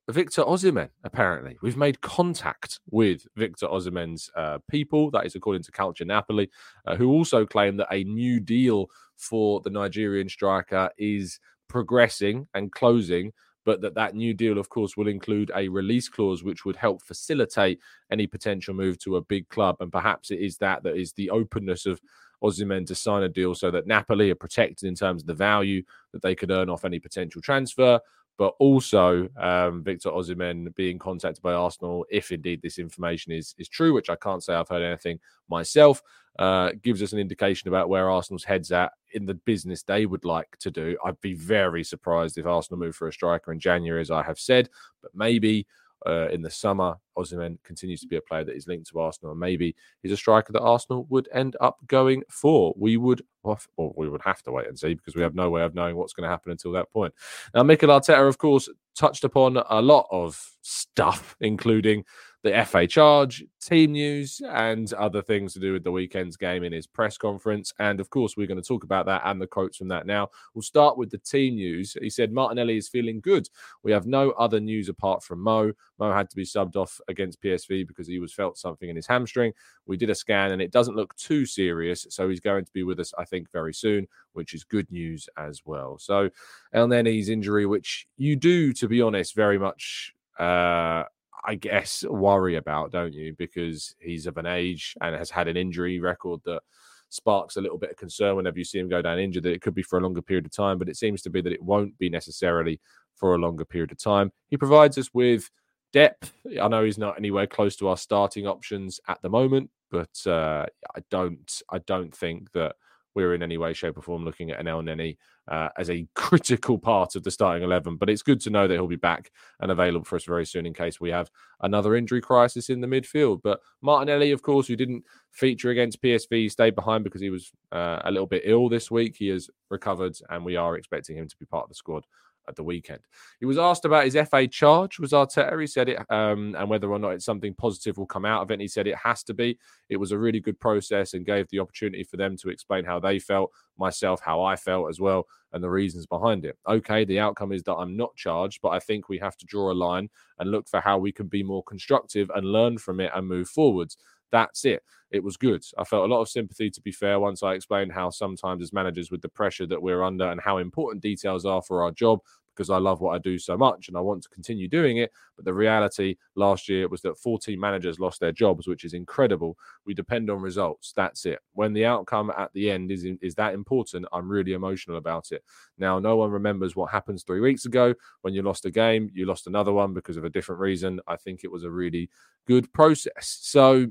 Victor 0.09 0.43
Osimhen, 0.43 0.89
apparently. 1.03 1.57
We've 1.61 1.77
made 1.77 2.01
contact 2.01 2.79
with 2.89 3.25
Victor 3.35 3.67
Osimhen's 3.67 4.29
uh, 4.35 4.59
people. 4.69 5.11
That 5.11 5.25
is 5.25 5.35
according 5.35 5.63
to 5.63 5.71
Calcio 5.71 6.05
Napoli, 6.05 6.49
uh, 6.85 6.95
who 6.95 7.09
also 7.11 7.45
claim 7.45 7.77
that 7.77 7.87
a 7.91 8.03
new 8.03 8.39
deal 8.39 8.87
for 9.15 9.61
the 9.61 9.69
Nigerian 9.69 10.27
striker 10.27 10.89
is 10.97 11.39
progressing 11.69 12.47
and 12.53 12.71
closing 12.71 13.31
but 13.63 13.81
that 13.81 13.93
that 13.93 14.15
new 14.15 14.33
deal 14.33 14.57
of 14.57 14.69
course 14.69 14.97
will 14.97 15.07
include 15.07 15.51
a 15.55 15.67
release 15.69 16.09
clause 16.09 16.43
which 16.43 16.65
would 16.65 16.75
help 16.75 17.01
facilitate 17.01 17.79
any 18.11 18.27
potential 18.27 18.73
move 18.73 18.97
to 18.97 19.15
a 19.17 19.21
big 19.21 19.47
club 19.49 19.77
and 19.79 19.91
perhaps 19.91 20.31
it 20.31 20.39
is 20.39 20.57
that 20.57 20.83
that 20.83 20.97
is 20.97 21.13
the 21.13 21.29
openness 21.29 21.85
of 21.85 22.01
Osimhen 22.43 22.85
to 22.87 22.95
sign 22.95 23.23
a 23.23 23.29
deal 23.29 23.53
so 23.53 23.69
that 23.71 23.87
Napoli 23.87 24.31
are 24.31 24.35
protected 24.35 24.87
in 24.87 24.95
terms 24.95 25.21
of 25.21 25.27
the 25.27 25.33
value 25.33 25.83
that 26.11 26.21
they 26.21 26.35
could 26.35 26.51
earn 26.51 26.69
off 26.69 26.85
any 26.85 26.99
potential 26.99 27.41
transfer, 27.41 27.99
but 28.41 28.55
also 28.57 29.29
um, 29.37 29.83
Victor 29.83 30.09
Osimhen 30.09 30.73
being 30.73 30.97
contacted 30.97 31.43
by 31.43 31.53
Arsenal, 31.53 32.07
if 32.09 32.31
indeed 32.31 32.59
this 32.63 32.79
information 32.79 33.31
is 33.31 33.53
is 33.59 33.69
true, 33.69 33.93
which 33.93 34.09
I 34.09 34.15
can't 34.15 34.43
say 34.43 34.55
I've 34.55 34.67
heard 34.67 34.81
anything 34.81 35.19
myself, 35.47 36.01
uh, 36.39 36.71
gives 36.81 37.03
us 37.03 37.13
an 37.13 37.19
indication 37.19 37.67
about 37.67 37.87
where 37.87 38.09
Arsenal's 38.09 38.43
heads 38.43 38.71
at 38.71 38.93
in 39.13 39.27
the 39.27 39.35
business 39.35 39.83
they 39.83 40.07
would 40.07 40.25
like 40.25 40.57
to 40.61 40.71
do. 40.71 40.97
I'd 41.05 41.21
be 41.21 41.35
very 41.35 41.83
surprised 41.83 42.39
if 42.39 42.47
Arsenal 42.47 42.79
move 42.79 42.95
for 42.95 43.07
a 43.07 43.13
striker 43.13 43.51
in 43.51 43.59
January, 43.59 44.01
as 44.01 44.09
I 44.09 44.23
have 44.23 44.39
said, 44.39 44.69
but 45.03 45.11
maybe 45.13 45.67
uh, 46.07 46.27
in 46.29 46.41
the 46.41 46.49
summer. 46.49 46.95
Osimhen 47.17 47.57
continues 47.63 48.01
to 48.01 48.07
be 48.07 48.15
a 48.15 48.21
player 48.21 48.43
that 48.43 48.55
is 48.55 48.67
linked 48.67 48.89
to 48.89 48.99
Arsenal, 48.99 49.31
and 49.31 49.39
maybe 49.39 49.75
he's 50.01 50.11
a 50.11 50.17
striker 50.17 50.53
that 50.53 50.61
Arsenal 50.61 51.05
would 51.09 51.27
end 51.33 51.55
up 51.61 51.77
going 51.87 52.23
for. 52.29 52.73
We 52.77 52.97
would, 52.97 53.21
well, 53.43 53.59
we 53.77 54.09
would 54.09 54.21
have 54.23 54.41
to 54.43 54.51
wait 54.51 54.67
and 54.67 54.79
see 54.79 54.93
because 54.93 55.15
we 55.15 55.21
have 55.21 55.35
no 55.35 55.49
way 55.49 55.61
of 55.63 55.75
knowing 55.75 55.95
what's 55.95 56.13
going 56.13 56.23
to 56.23 56.29
happen 56.29 56.51
until 56.51 56.71
that 56.73 56.91
point. 56.91 57.13
Now, 57.53 57.63
Mikel 57.63 57.89
Arteta, 57.89 58.27
of 58.27 58.37
course, 58.37 58.69
touched 58.95 59.23
upon 59.23 59.57
a 59.57 59.81
lot 59.81 60.07
of 60.11 60.55
stuff, 60.61 61.35
including 61.41 62.05
the 62.43 62.65
FA 62.65 62.87
charge, 62.87 63.43
team 63.61 63.91
news, 63.91 64.41
and 64.49 64.91
other 64.93 65.21
things 65.21 65.53
to 65.53 65.59
do 65.59 65.73
with 65.73 65.83
the 65.83 65.91
weekend's 65.91 66.35
game 66.35 66.63
in 66.63 66.73
his 66.73 66.87
press 66.87 67.17
conference. 67.17 67.71
And 67.77 67.99
of 67.99 68.09
course, 68.09 68.35
we're 68.35 68.47
going 68.47 68.61
to 68.61 68.67
talk 68.67 68.83
about 68.83 69.05
that 69.05 69.21
and 69.25 69.39
the 69.39 69.45
quotes 69.45 69.77
from 69.77 69.89
that 69.89 70.07
now. 70.07 70.29
We'll 70.55 70.63
start 70.63 70.97
with 70.97 71.11
the 71.11 71.19
team 71.19 71.55
news. 71.55 71.95
He 72.01 72.09
said 72.09 72.31
Martinelli 72.31 72.77
is 72.77 72.89
feeling 72.89 73.21
good. 73.21 73.47
We 73.83 73.91
have 73.91 74.07
no 74.07 74.31
other 74.31 74.59
news 74.59 74.89
apart 74.89 75.23
from 75.23 75.39
Mo. 75.39 75.71
Mo 75.99 76.11
had 76.11 76.31
to 76.31 76.35
be 76.35 76.43
subbed 76.43 76.75
off 76.75 76.99
against 77.07 77.41
PSV 77.43 77.87
because 77.87 78.07
he 78.07 78.17
was 78.17 78.33
felt 78.33 78.57
something 78.57 78.89
in 78.89 78.95
his 78.95 79.07
hamstring. 79.07 79.53
We 79.85 79.97
did 79.97 80.09
a 80.09 80.15
scan 80.15 80.51
and 80.51 80.61
it 80.61 80.71
doesn't 80.71 80.95
look 80.95 81.15
too 81.17 81.45
serious. 81.45 82.07
So 82.09 82.27
he's 82.27 82.39
going 82.39 82.65
to 82.65 82.71
be 82.71 82.83
with 82.83 82.99
us, 82.99 83.13
I 83.19 83.25
think, 83.25 83.51
very 83.51 83.73
soon, 83.73 84.07
which 84.33 84.55
is 84.55 84.63
good 84.63 84.91
news 84.91 85.29
as 85.37 85.61
well. 85.63 85.99
So 85.99 86.31
Elneny's 86.73 87.29
injury, 87.29 87.67
which 87.67 88.07
you 88.17 88.35
do, 88.35 88.73
to 88.73 88.87
be 88.87 89.01
honest, 89.01 89.35
very 89.35 89.59
much. 89.59 90.15
Uh, 90.39 91.03
I 91.45 91.55
guess, 91.55 92.03
worry 92.03 92.55
about, 92.55 92.91
don't 92.91 93.13
you? 93.13 93.33
Because 93.37 93.95
he's 93.99 94.27
of 94.27 94.37
an 94.37 94.45
age 94.45 94.95
and 95.01 95.15
has 95.15 95.29
had 95.29 95.47
an 95.47 95.57
injury 95.57 95.99
record 95.99 96.41
that 96.45 96.61
sparks 97.09 97.57
a 97.57 97.61
little 97.61 97.77
bit 97.77 97.91
of 97.91 97.97
concern 97.97 98.35
whenever 98.35 98.57
you 98.57 98.63
see 98.63 98.79
him 98.79 98.87
go 98.87 99.01
down 99.01 99.19
injured 99.19 99.43
that 99.43 99.53
it 99.53 99.61
could 99.61 99.75
be 99.75 99.83
for 99.83 99.99
a 99.99 100.01
longer 100.01 100.21
period 100.21 100.45
of 100.45 100.51
time, 100.51 100.77
but 100.77 100.87
it 100.87 100.97
seems 100.97 101.21
to 101.21 101.29
be 101.29 101.41
that 101.41 101.53
it 101.53 101.61
won't 101.61 101.97
be 101.97 102.09
necessarily 102.09 102.79
for 103.15 103.35
a 103.35 103.37
longer 103.37 103.65
period 103.65 103.91
of 103.91 103.97
time. 103.97 104.31
He 104.49 104.57
provides 104.57 104.97
us 104.97 105.09
with 105.13 105.49
depth. 105.91 106.33
I 106.61 106.67
know 106.67 106.83
he's 106.83 106.97
not 106.97 107.17
anywhere 107.17 107.47
close 107.47 107.75
to 107.77 107.89
our 107.89 107.97
starting 107.97 108.47
options 108.47 108.99
at 109.07 109.21
the 109.21 109.29
moment, 109.29 109.69
but 109.89 110.25
uh, 110.25 110.65
I 110.95 111.01
don't 111.09 111.61
I 111.69 111.79
don't 111.79 112.15
think 112.15 112.51
that 112.53 112.75
we're 113.15 113.33
in 113.33 113.43
any 113.43 113.57
way, 113.57 113.73
shape, 113.73 113.97
or 113.97 114.01
form 114.01 114.23
looking 114.23 114.51
at 114.51 114.59
an 114.59 114.67
Elneny 114.67 115.17
uh, 115.47 115.69
as 115.77 115.89
a 115.89 116.07
critical 116.15 116.77
part 116.77 117.15
of 117.15 117.23
the 117.23 117.31
starting 117.31 117.63
11. 117.63 117.97
But 117.97 118.09
it's 118.09 118.23
good 118.23 118.41
to 118.41 118.49
know 118.49 118.67
that 118.67 118.73
he'll 118.73 118.87
be 118.87 118.95
back 118.95 119.31
and 119.59 119.71
available 119.71 120.05
for 120.05 120.15
us 120.15 120.23
very 120.23 120.45
soon 120.45 120.65
in 120.65 120.73
case 120.73 120.99
we 120.99 121.09
have 121.09 121.29
another 121.61 121.95
injury 121.95 122.21
crisis 122.21 122.69
in 122.69 122.81
the 122.81 122.87
midfield. 122.87 123.41
But 123.43 123.59
Martinelli, 123.81 124.31
of 124.31 124.41
course, 124.41 124.67
who 124.67 124.75
didn't 124.75 125.03
feature 125.31 125.69
against 125.69 126.01
PSV, 126.01 126.51
stayed 126.51 126.75
behind 126.75 127.03
because 127.03 127.21
he 127.21 127.29
was 127.29 127.51
uh, 127.71 128.01
a 128.03 128.11
little 128.11 128.27
bit 128.27 128.43
ill 128.45 128.69
this 128.69 128.89
week. 128.89 129.15
He 129.17 129.27
has 129.29 129.49
recovered, 129.69 130.17
and 130.29 130.45
we 130.45 130.55
are 130.55 130.77
expecting 130.77 131.17
him 131.17 131.27
to 131.27 131.37
be 131.37 131.45
part 131.45 131.63
of 131.63 131.69
the 131.69 131.75
squad 131.75 132.05
at 132.47 132.55
the 132.55 132.63
weekend. 132.63 133.01
He 133.39 133.45
was 133.45 133.57
asked 133.57 133.85
about 133.85 134.05
his 134.05 134.17
FA 134.29 134.47
charge, 134.47 134.99
was 134.99 135.11
Arteta. 135.11 135.59
He 135.59 135.67
said 135.67 135.89
it, 135.89 135.99
um, 136.09 136.55
and 136.57 136.69
whether 136.69 136.91
or 136.91 136.99
not 136.99 137.11
it's 137.11 137.25
something 137.25 137.53
positive 137.53 137.97
will 137.97 138.05
come 138.05 138.25
out 138.25 138.41
of 138.41 138.51
it. 138.51 138.55
And 138.55 138.61
he 138.61 138.67
said 138.67 138.87
it 138.87 138.97
has 138.97 139.23
to 139.23 139.33
be. 139.33 139.57
It 139.89 139.97
was 139.97 140.11
a 140.11 140.17
really 140.17 140.39
good 140.39 140.59
process 140.59 141.13
and 141.13 141.25
gave 141.25 141.47
the 141.49 141.59
opportunity 141.59 142.03
for 142.03 142.17
them 142.17 142.37
to 142.37 142.49
explain 142.49 142.85
how 142.85 142.99
they 142.99 143.19
felt, 143.19 143.51
myself, 143.77 144.21
how 144.21 144.41
I 144.41 144.55
felt 144.55 144.89
as 144.89 144.99
well, 144.99 145.27
and 145.53 145.63
the 145.63 145.69
reasons 145.69 146.05
behind 146.05 146.45
it. 146.45 146.57
Okay, 146.67 147.05
the 147.05 147.19
outcome 147.19 147.51
is 147.51 147.63
that 147.63 147.75
I'm 147.75 147.97
not 147.97 148.15
charged, 148.15 148.59
but 148.61 148.69
I 148.69 148.79
think 148.79 149.09
we 149.09 149.17
have 149.19 149.37
to 149.37 149.45
draw 149.45 149.71
a 149.71 149.73
line 149.73 150.09
and 150.39 150.51
look 150.51 150.67
for 150.67 150.81
how 150.81 150.97
we 150.97 151.11
can 151.11 151.27
be 151.27 151.43
more 151.43 151.63
constructive 151.63 152.31
and 152.35 152.51
learn 152.51 152.77
from 152.77 152.99
it 152.99 153.11
and 153.13 153.27
move 153.27 153.49
forwards. 153.49 153.97
That's 154.31 154.65
it. 154.65 154.83
It 155.11 155.23
was 155.23 155.35
good. 155.35 155.63
I 155.77 155.83
felt 155.83 156.09
a 156.09 156.13
lot 156.13 156.21
of 156.21 156.29
sympathy, 156.29 156.69
to 156.69 156.81
be 156.81 156.91
fair, 156.91 157.19
once 157.19 157.43
I 157.43 157.53
explained 157.53 157.91
how 157.91 158.09
sometimes, 158.09 158.63
as 158.63 158.71
managers, 158.71 159.11
with 159.11 159.21
the 159.21 159.29
pressure 159.29 159.65
that 159.67 159.81
we're 159.81 160.03
under 160.03 160.29
and 160.29 160.39
how 160.39 160.57
important 160.57 161.03
details 161.03 161.45
are 161.45 161.61
for 161.61 161.83
our 161.83 161.91
job, 161.91 162.19
because 162.55 162.69
I 162.69 162.77
love 162.77 163.01
what 163.01 163.15
I 163.15 163.17
do 163.17 163.37
so 163.39 163.57
much 163.57 163.87
and 163.87 163.97
I 163.97 164.01
want 164.01 164.23
to 164.23 164.29
continue 164.29 164.67
doing 164.67 164.97
it. 164.97 165.11
But 165.35 165.45
the 165.45 165.53
reality 165.53 166.17
last 166.35 166.69
year 166.69 166.87
was 166.87 167.01
that 167.01 167.17
14 167.17 167.59
managers 167.59 167.99
lost 167.99 168.19
their 168.19 168.31
jobs, 168.31 168.67
which 168.67 168.83
is 168.83 168.93
incredible. 168.93 169.57
We 169.85 169.93
depend 169.93 170.29
on 170.29 170.41
results. 170.41 170.93
That's 170.95 171.25
it. 171.25 171.39
When 171.53 171.73
the 171.73 171.85
outcome 171.85 172.31
at 172.37 172.51
the 172.53 172.69
end 172.69 172.91
is 172.91 173.05
is 173.21 173.35
that 173.35 173.53
important, 173.53 174.05
I'm 174.11 174.29
really 174.29 174.53
emotional 174.53 174.97
about 174.97 175.31
it. 175.31 175.43
Now, 175.77 175.99
no 175.99 176.17
one 176.17 176.31
remembers 176.31 176.75
what 176.75 176.91
happens 176.91 177.23
three 177.23 177.39
weeks 177.39 177.65
ago 177.65 177.93
when 178.21 178.33
you 178.33 178.41
lost 178.41 178.65
a 178.65 178.71
game, 178.71 179.09
you 179.13 179.25
lost 179.25 179.47
another 179.47 179.71
one 179.71 179.93
because 179.93 180.17
of 180.17 180.25
a 180.25 180.29
different 180.29 180.61
reason. 180.61 180.99
I 181.07 181.15
think 181.15 181.43
it 181.43 181.51
was 181.51 181.63
a 181.63 181.71
really 181.71 182.09
good 182.47 182.71
process. 182.73 183.39
So 183.41 183.87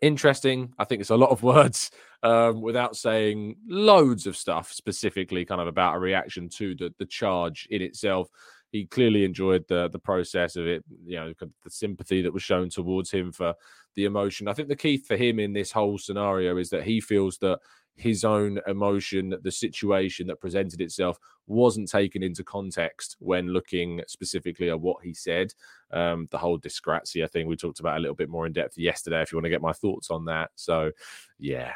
interesting. 0.00 0.72
I 0.78 0.84
think 0.84 1.00
it's 1.00 1.10
a 1.10 1.16
lot 1.16 1.30
of 1.30 1.42
words 1.54 1.90
um, 2.22 2.60
without 2.60 2.96
saying 2.96 3.56
loads 3.66 4.26
of 4.26 4.36
stuff 4.36 4.72
specifically, 4.72 5.44
kind 5.44 5.60
of 5.60 5.66
about 5.66 5.96
a 5.96 6.00
reaction 6.00 6.48
to 6.50 6.74
the 6.74 6.94
the 6.98 7.06
charge 7.06 7.66
in 7.70 7.82
itself. 7.82 8.28
He 8.72 8.86
clearly 8.86 9.24
enjoyed 9.24 9.64
the 9.68 9.88
the 9.88 9.98
process 9.98 10.56
of 10.56 10.66
it, 10.66 10.84
you 11.04 11.16
know, 11.16 11.32
the 11.40 11.70
sympathy 11.70 12.22
that 12.22 12.32
was 12.32 12.42
shown 12.42 12.68
towards 12.68 13.10
him 13.10 13.32
for 13.32 13.54
the 13.96 14.04
emotion. 14.04 14.48
I 14.48 14.52
think 14.52 14.68
the 14.68 14.76
key 14.76 14.98
for 14.98 15.16
him 15.16 15.38
in 15.40 15.52
this 15.52 15.72
whole 15.72 15.98
scenario 15.98 16.56
is 16.56 16.70
that 16.70 16.84
he 16.84 17.00
feels 17.00 17.38
that 17.38 17.58
his 17.96 18.24
own 18.24 18.60
emotion, 18.66 19.34
the 19.42 19.52
situation 19.52 20.26
that 20.28 20.40
presented 20.40 20.80
itself 20.80 21.18
wasn't 21.46 21.88
taken 21.88 22.22
into 22.22 22.44
context 22.44 23.16
when 23.18 23.48
looking 23.48 24.00
specifically 24.06 24.70
at 24.70 24.80
what 24.80 25.02
he 25.02 25.12
said. 25.12 25.52
Um, 25.92 26.28
the 26.30 26.38
whole 26.38 26.56
dysgratia 26.56 27.28
thing 27.28 27.48
we 27.48 27.56
talked 27.56 27.80
about 27.80 27.96
a 27.96 28.00
little 28.00 28.14
bit 28.14 28.28
more 28.28 28.46
in 28.46 28.52
depth 28.52 28.78
yesterday. 28.78 29.20
If 29.22 29.32
you 29.32 29.36
want 29.38 29.46
to 29.46 29.50
get 29.50 29.60
my 29.60 29.72
thoughts 29.72 30.10
on 30.10 30.24
that, 30.26 30.50
so 30.54 30.92
yeah, 31.40 31.72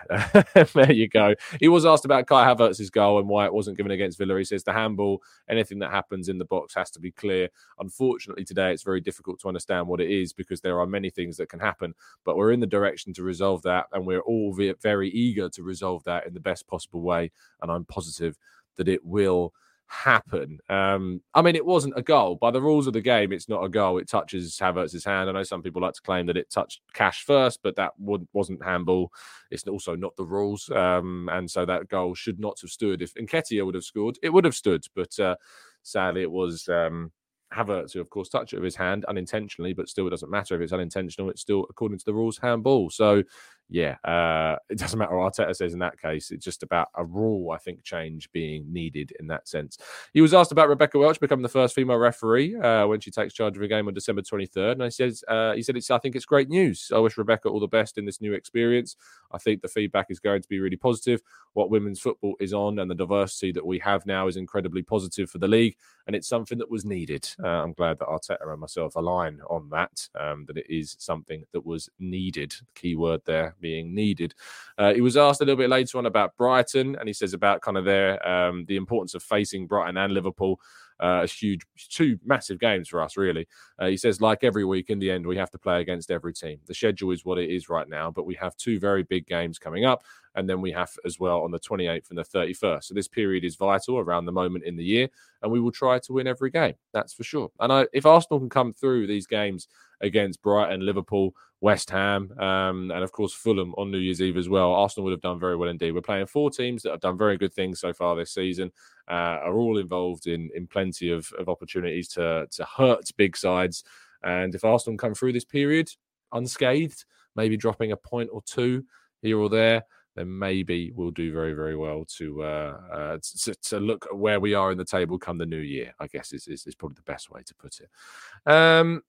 there 0.75 0.93
you 0.93 1.09
go. 1.09 1.35
He 1.59 1.67
was 1.67 1.85
asked 1.85 2.05
about 2.05 2.29
Kai 2.29 2.47
Havertz's 2.47 2.91
goal 2.91 3.19
and 3.19 3.29
why 3.29 3.47
it 3.47 3.53
wasn't 3.53 3.77
given 3.77 3.91
against 3.91 4.19
Villa. 4.19 4.39
He 4.39 4.45
says 4.45 4.63
the 4.63 4.73
handball, 4.73 5.21
anything 5.49 5.81
that 5.81 5.91
happens 5.91 6.29
in 6.29 6.39
the 6.39 6.45
box 6.45 6.75
has 6.75 6.93
to 6.93 7.01
be 7.01 7.11
clear. 7.11 7.49
Unfortunately, 7.81 8.45
today 8.45 8.73
it's 8.73 8.85
very 8.85 9.01
difficult 9.01 9.41
to 9.41 9.49
understand 9.49 9.89
what 9.89 10.01
it 10.01 10.11
is 10.11 10.33
because 10.33 10.61
there 10.61 10.79
are 10.79 10.87
many 10.87 11.11
things 11.11 11.37
that 11.39 11.49
can 11.49 11.59
happen. 11.59 11.95
But 12.25 12.37
we're 12.37 12.53
in 12.53 12.61
the 12.61 12.67
direction 12.67 13.13
to 13.15 13.25
resolve 13.25 13.63
that, 13.63 13.87
and 13.93 14.07
we're 14.07 14.21
all 14.21 14.55
very 14.55 15.11
eager 15.11 15.49
to 15.49 15.63
resolve 15.65 16.05
that 16.05 16.29
in 16.29 16.35
the 16.35 16.41
best 16.41 16.69
possible 16.69 17.01
way. 17.01 17.33
And 17.61 17.73
I'm 17.73 17.85
positive 17.87 18.39
that 18.77 18.89
it 18.89 19.05
will 19.05 19.53
happen. 19.87 20.59
Um, 20.69 21.21
I 21.35 21.43
mean, 21.43 21.57
it 21.57 21.65
wasn't 21.65 21.95
a 21.97 22.03
goal. 22.03 22.37
By 22.37 22.51
the 22.51 22.61
rules 22.61 22.87
of 22.87 22.93
the 22.93 23.01
game, 23.01 23.33
it's 23.33 23.49
not 23.49 23.65
a 23.65 23.69
goal. 23.69 23.99
It 23.99 24.09
touches 24.09 24.59
Havertz's 24.59 25.05
hand. 25.05 25.29
I 25.29 25.33
know 25.33 25.43
some 25.43 25.63
people 25.63 25.83
like 25.83 25.95
to 25.95 26.03
claim 26.03 26.27
that 26.27 26.37
it 26.37 26.51
touched 26.51 26.81
Cash 26.95 27.25
first, 27.25 27.61
but 27.63 27.77
that 27.77 27.93
wasn't 27.99 28.65
handball. 28.65 29.13
It's 29.51 29.67
also 29.67 29.95
not 29.95 30.17
the 30.17 30.25
rules. 30.25 30.71
Um, 30.71 31.29
and 31.33 31.51
so 31.51 31.65
that 31.65 31.89
goal 31.89 32.15
should 32.15 32.41
not 32.41 32.61
have 32.61 32.71
stood. 32.71 33.03
If 33.03 33.15
Nketiah 33.15 33.65
would 33.65 33.75
have 33.75 33.85
scored, 33.85 34.19
it 34.23 34.31
would 34.31 34.45
have 34.45 34.55
stood. 34.55 34.85
But 34.95 35.19
uh, 35.19 35.37
sadly, 35.83 36.23
it 36.23 36.31
was 36.31 36.69
um, 36.69 37.13
Havertz, 37.53 37.93
who 37.93 38.01
of 38.01 38.11
course 38.11 38.29
touched 38.29 38.53
it 38.53 38.57
with 38.57 38.65
his 38.65 38.77
hand 38.77 39.05
unintentionally, 39.05 39.75
but 39.75 39.89
still 39.89 40.07
it 40.07 40.11
doesn't 40.11 40.31
matter 40.31 40.55
if 40.55 40.61
it's 40.61 40.73
unintentional. 40.73 41.31
It's 41.31 41.43
still, 41.43 41.67
according 41.71 41.99
to 41.99 42.05
the 42.05 42.15
rules, 42.15 42.39
handball. 42.39 42.91
So 42.91 43.23
yeah, 43.71 43.97
uh, 44.05 44.57
it 44.69 44.79
doesn't 44.79 44.99
matter 44.99 45.17
what 45.17 45.35
Arteta 45.35 45.57
says 45.57 45.73
in 45.73 45.79
that 45.79 46.01
case. 46.01 46.31
It's 46.31 46.45
just 46.45 46.63
about 46.63 46.89
a 46.95 47.05
rule, 47.05 47.51
I 47.51 47.57
think, 47.57 47.83
change 47.83 48.31
being 48.31 48.71
needed 48.71 49.13
in 49.19 49.27
that 49.29 49.49
sense. 49.49 49.79
He 50.13 50.21
was 50.21 50.35
asked 50.35 50.53
about 50.53 50.69
Rebecca 50.69 50.99
Welch 50.99 51.19
becoming 51.19 51.43
the 51.43 51.49
first 51.49 51.75
female 51.75 51.97
referee 51.97 52.57
uh, 52.57 52.87
when 52.87 53.01
she 53.01 53.11
takes 53.11 53.33
charge 53.33 53.57
of 53.57 53.63
a 53.63 53.69
game 53.69 53.89
on 53.89 53.95
December 53.95 54.23
23rd. 54.23 54.73
And 54.73 54.83
he 54.83 54.91
says, 54.91 55.25
uh, 55.29 55.55
he 55.55 55.63
said, 55.63 55.77
it's, 55.77 55.91
I 55.91 55.99
think 55.99 56.15
it's 56.15 56.27
great 56.27 56.51
news. 56.51 56.93
I 56.95 56.99
wish 56.99 57.17
Rebecca 57.17 57.49
all 57.49 57.61
the 57.61 57.67
best 57.67 57.97
in 57.97 58.05
this 58.05 58.21
new 58.21 58.35
experience. 58.35 58.97
I 59.33 59.39
think 59.39 59.63
the 59.63 59.69
feedback 59.69 60.07
is 60.11 60.21
going 60.21 60.43
to 60.43 60.49
be 60.49 60.61
really 60.61 60.77
positive. 60.77 61.23
What 61.55 61.71
women's 61.71 62.01
football 62.01 62.35
is 62.41 62.53
on 62.53 62.79
and 62.79 62.91
the 62.91 62.95
diversity 62.95 63.51
that 63.53 63.67
we 63.67 63.79
have 63.79 64.05
now 64.05 64.29
is 64.29 64.37
incredibly 64.37 64.83
positive 64.83 65.31
for 65.31 65.39
the 65.39 65.49
league. 65.49 65.77
And 66.07 66.15
it's 66.15 66.29
something 66.29 66.59
that 66.59 66.71
was 66.71 66.85
needed. 66.85 67.29
Uh, 67.43 67.49
I'm 67.49 67.73
glad 67.73 67.99
that 67.99 68.09
Arteta 68.09 68.47
and 68.47 68.61
myself 68.61 68.95
align 68.97 69.41
on 69.49 69.71
that, 69.71 70.07
um, 70.21 70.45
that 70.47 70.59
it 70.59 70.67
is 70.69 70.97
something 70.99 71.45
that 71.53 71.65
was 71.65 71.89
needed. 71.99 72.55
Key 72.75 72.95
word 72.95 73.23
there 73.25 73.54
being 73.61 73.95
needed. 73.95 74.35
Uh, 74.79 74.95
he 74.95 75.01
was 75.01 75.17
asked 75.17 75.41
a 75.41 75.45
little 75.45 75.59
bit 75.59 75.71
later 75.71 75.99
on 75.99 76.07
about 76.07 76.37
Brighton, 76.37 76.97
and 76.97 77.09
he 77.09 77.13
says 77.13 77.35
about 77.35 77.61
kind 77.61 77.77
of 77.77 77.85
their 77.85 78.27
um, 78.27 78.65
the 78.67 78.77
importance 78.77 79.15
of 79.15 79.23
facing 79.23 79.67
Brighton 79.67 79.97
and 79.97 80.13
Liverpool. 80.13 80.61
Uh, 81.01 81.27
huge, 81.27 81.67
two 81.91 82.19
massive 82.25 82.61
games 82.61 82.89
for 82.89 83.03
us, 83.03 83.17
really. 83.17 83.49
Uh, 83.81 83.87
he 83.87 83.97
says, 83.97 84.21
like 84.21 84.45
every 84.45 84.65
week, 84.65 84.91
in 84.91 85.01
the 85.01 85.11
end, 85.11 85.27
we 85.27 85.37
have 85.37 85.51
to 85.51 85.59
play 85.59 85.81
against 85.81 86.11
every 86.11 86.33
team. 86.33 86.61
The 86.67 86.75
schedule 86.75 87.11
is 87.11 87.25
what 87.25 87.39
it 87.39 87.51
is 87.51 87.69
right 87.69 87.89
now, 87.89 88.13
but 88.13 88.27
we 88.27 88.35
have 88.37 88.57
two 88.57 88.79
very 88.79 89.03
big 89.03 89.27
games 89.27 89.59
coming 89.59 89.85
up, 89.85 90.05
and 90.37 90.49
then 90.49 90.61
we 90.61 90.71
have 90.71 90.93
as 91.05 91.19
well 91.19 91.43
on 91.43 91.51
the 91.51 91.59
28th 91.59 92.11
and 92.11 92.19
the 92.19 92.25
31st. 92.25 92.85
So 92.85 92.95
this 92.95 93.09
period 93.09 93.45
is 93.45 93.57
vital 93.57 93.99
around 93.99 94.27
the 94.27 94.33
moment 94.33 94.65
in 94.65 94.77
the 94.77 94.85
year, 94.85 95.09
and 95.43 95.51
we 95.51 95.61
will 95.61 95.73
try 95.73 95.99
to 95.99 96.13
win 96.13 96.29
every 96.29 96.51
game. 96.51 96.75
That's 96.93 97.13
for 97.13 97.25
sure. 97.25 97.51
And 97.59 97.73
I, 97.73 97.87
if 97.93 98.07
Arsenal 98.07 98.39
can 98.39 98.49
come 98.49 98.73
through 98.73 99.09
these 99.09 99.27
games 99.27 99.67
against 100.05 100.43
Brighton, 100.43 100.85
Liverpool, 100.85 101.35
West 101.61 101.91
Ham, 101.91 102.31
um, 102.39 102.91
and 102.91 103.03
of 103.03 103.13
course 103.13 103.33
Fulham 103.33 103.75
on 103.79 103.91
New 103.91 103.99
Year's 103.99 104.21
Eve 104.21 104.37
as 104.37 104.49
well. 104.49 104.73
Arsenal 104.73 105.05
would 105.05 105.13
have 105.13 105.23
done 105.23 105.41
very 105.41 105.57
well 105.57 105.71
indeed. 105.71 105.93
We're 105.93 106.03
playing 106.03 106.27
four 106.27 106.51
teams 106.51 106.83
that 106.83 106.91
have 106.91 107.01
done 107.01 107.17
very 107.17 107.39
good 107.39 107.55
things 107.55 107.81
so 107.81 107.93
far 107.93 108.15
this 108.15 108.35
season, 108.35 108.71
uh, 109.09 109.41
are 109.43 109.55
all 109.55 109.79
involved 109.79 110.27
in 110.27 110.51
in 110.55 110.67
plenty 110.67 111.11
of, 111.11 111.33
of 111.39 111.49
opportunities 111.49 112.09
to 112.09 112.47
to 112.51 112.65
hurt 112.65 113.09
big 113.17 113.37
sides. 113.37 113.85
And 114.23 114.55
if 114.55 114.65
Arsenal 114.65 114.99
come 114.99 115.15
through 115.15 115.33
this 115.33 115.45
period 115.45 115.89
unscathed, 116.33 117.05
maybe 117.37 117.57
dropping 117.57 117.93
a 117.93 117.97
point 117.97 118.31
or 118.33 118.43
two 118.43 118.85
here 119.23 119.39
or 119.39 119.49
there, 119.49 119.85
then 120.17 120.39
maybe 120.39 120.93
we'll 120.95 121.11
do 121.11 121.33
very, 121.33 121.55
very 121.55 121.77
well 121.77 122.05
to 122.19 122.43
uh, 122.43 122.81
uh, 122.93 123.19
to, 123.43 123.55
to, 123.55 123.81
look 123.81 124.07
at 124.07 124.17
where 124.17 124.39
we 124.39 124.55
are 124.55 124.71
in 124.71 124.79
the 124.79 124.85
table 124.85 125.19
come 125.19 125.39
the 125.39 125.47
new 125.47 125.59
year. 125.59 125.93
I 125.99 126.07
guess 126.07 126.33
is, 126.33 126.47
is, 126.47 126.67
is 126.67 126.75
probably 126.75 126.97
the 126.97 127.13
best 127.13 127.31
way 127.31 127.43
to 127.43 127.55
put 127.55 127.81
it. 127.81 128.51
Um, 128.51 129.03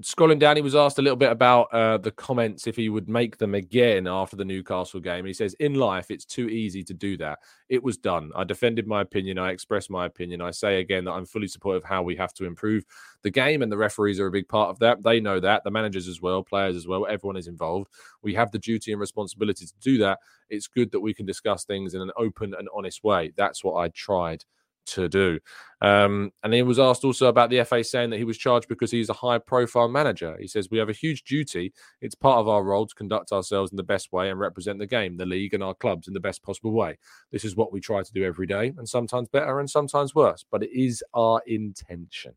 scrolling 0.00 0.38
down, 0.38 0.56
he 0.56 0.62
was 0.62 0.74
asked 0.74 0.98
a 0.98 1.02
little 1.02 1.16
bit 1.16 1.30
about 1.30 1.72
uh, 1.72 1.98
the 1.98 2.10
comments 2.10 2.66
if 2.66 2.76
he 2.76 2.88
would 2.88 3.08
make 3.08 3.36
them 3.36 3.54
again 3.54 4.06
after 4.06 4.36
the 4.36 4.44
Newcastle 4.44 5.00
game. 5.00 5.26
He 5.26 5.34
says, 5.34 5.54
In 5.54 5.74
life, 5.74 6.10
it's 6.10 6.24
too 6.24 6.48
easy 6.48 6.82
to 6.84 6.94
do 6.94 7.16
that. 7.18 7.40
It 7.68 7.82
was 7.82 7.96
done. 7.98 8.30
I 8.34 8.44
defended 8.44 8.86
my 8.86 9.02
opinion. 9.02 9.38
I 9.38 9.50
expressed 9.50 9.90
my 9.90 10.06
opinion. 10.06 10.40
I 10.40 10.50
say 10.50 10.80
again 10.80 11.04
that 11.04 11.12
I'm 11.12 11.26
fully 11.26 11.48
supportive 11.48 11.82
of 11.82 11.88
how 11.88 12.02
we 12.02 12.16
have 12.16 12.32
to 12.34 12.44
improve 12.44 12.84
the 13.22 13.30
game, 13.30 13.62
and 13.62 13.70
the 13.70 13.76
referees 13.76 14.18
are 14.18 14.26
a 14.26 14.32
big 14.32 14.48
part 14.48 14.70
of 14.70 14.78
that. 14.78 15.02
They 15.02 15.20
know 15.20 15.40
that. 15.40 15.62
The 15.64 15.70
managers 15.70 16.08
as 16.08 16.22
well, 16.22 16.42
players 16.42 16.76
as 16.76 16.86
well, 16.86 17.06
everyone 17.06 17.36
is 17.36 17.48
involved. 17.48 17.90
We 18.22 18.34
have 18.34 18.50
the 18.50 18.58
duty 18.58 18.92
and 18.92 19.00
responsibility 19.00 19.66
to 19.66 19.74
do 19.80 19.98
that. 19.98 20.18
It's 20.48 20.68
good 20.68 20.90
that 20.92 21.00
we 21.00 21.14
can 21.14 21.26
discuss 21.26 21.64
things 21.64 21.94
in 21.94 22.00
an 22.00 22.10
open 22.16 22.54
and 22.58 22.68
honest 22.74 23.04
way. 23.04 23.32
That's 23.36 23.62
what 23.62 23.76
I 23.76 23.88
tried 23.88 24.44
to 24.86 25.08
do. 25.08 25.38
Um, 25.80 26.30
and 26.44 26.54
he 26.54 26.62
was 26.62 26.78
asked 26.78 27.02
also 27.02 27.26
about 27.26 27.50
the 27.50 27.64
FA 27.64 27.82
saying 27.82 28.10
that 28.10 28.18
he 28.18 28.24
was 28.24 28.38
charged 28.38 28.68
because 28.68 28.92
he's 28.92 29.08
a 29.08 29.14
high 29.14 29.38
profile 29.38 29.88
manager. 29.88 30.36
He 30.38 30.46
says, 30.46 30.70
We 30.70 30.78
have 30.78 30.88
a 30.88 30.92
huge 30.92 31.24
duty. 31.24 31.72
It's 32.00 32.14
part 32.14 32.38
of 32.38 32.48
our 32.48 32.62
role 32.62 32.86
to 32.86 32.94
conduct 32.94 33.32
ourselves 33.32 33.72
in 33.72 33.76
the 33.76 33.82
best 33.82 34.12
way 34.12 34.30
and 34.30 34.38
represent 34.38 34.78
the 34.78 34.86
game, 34.86 35.16
the 35.16 35.26
league, 35.26 35.54
and 35.54 35.62
our 35.62 35.74
clubs 35.74 36.06
in 36.06 36.14
the 36.14 36.20
best 36.20 36.42
possible 36.44 36.72
way. 36.72 36.98
This 37.32 37.44
is 37.44 37.56
what 37.56 37.72
we 37.72 37.80
try 37.80 38.02
to 38.02 38.12
do 38.12 38.24
every 38.24 38.46
day, 38.46 38.72
and 38.78 38.88
sometimes 38.88 39.28
better 39.28 39.58
and 39.58 39.68
sometimes 39.68 40.14
worse, 40.14 40.44
but 40.48 40.62
it 40.62 40.70
is 40.72 41.02
our 41.14 41.42
intention. 41.46 42.34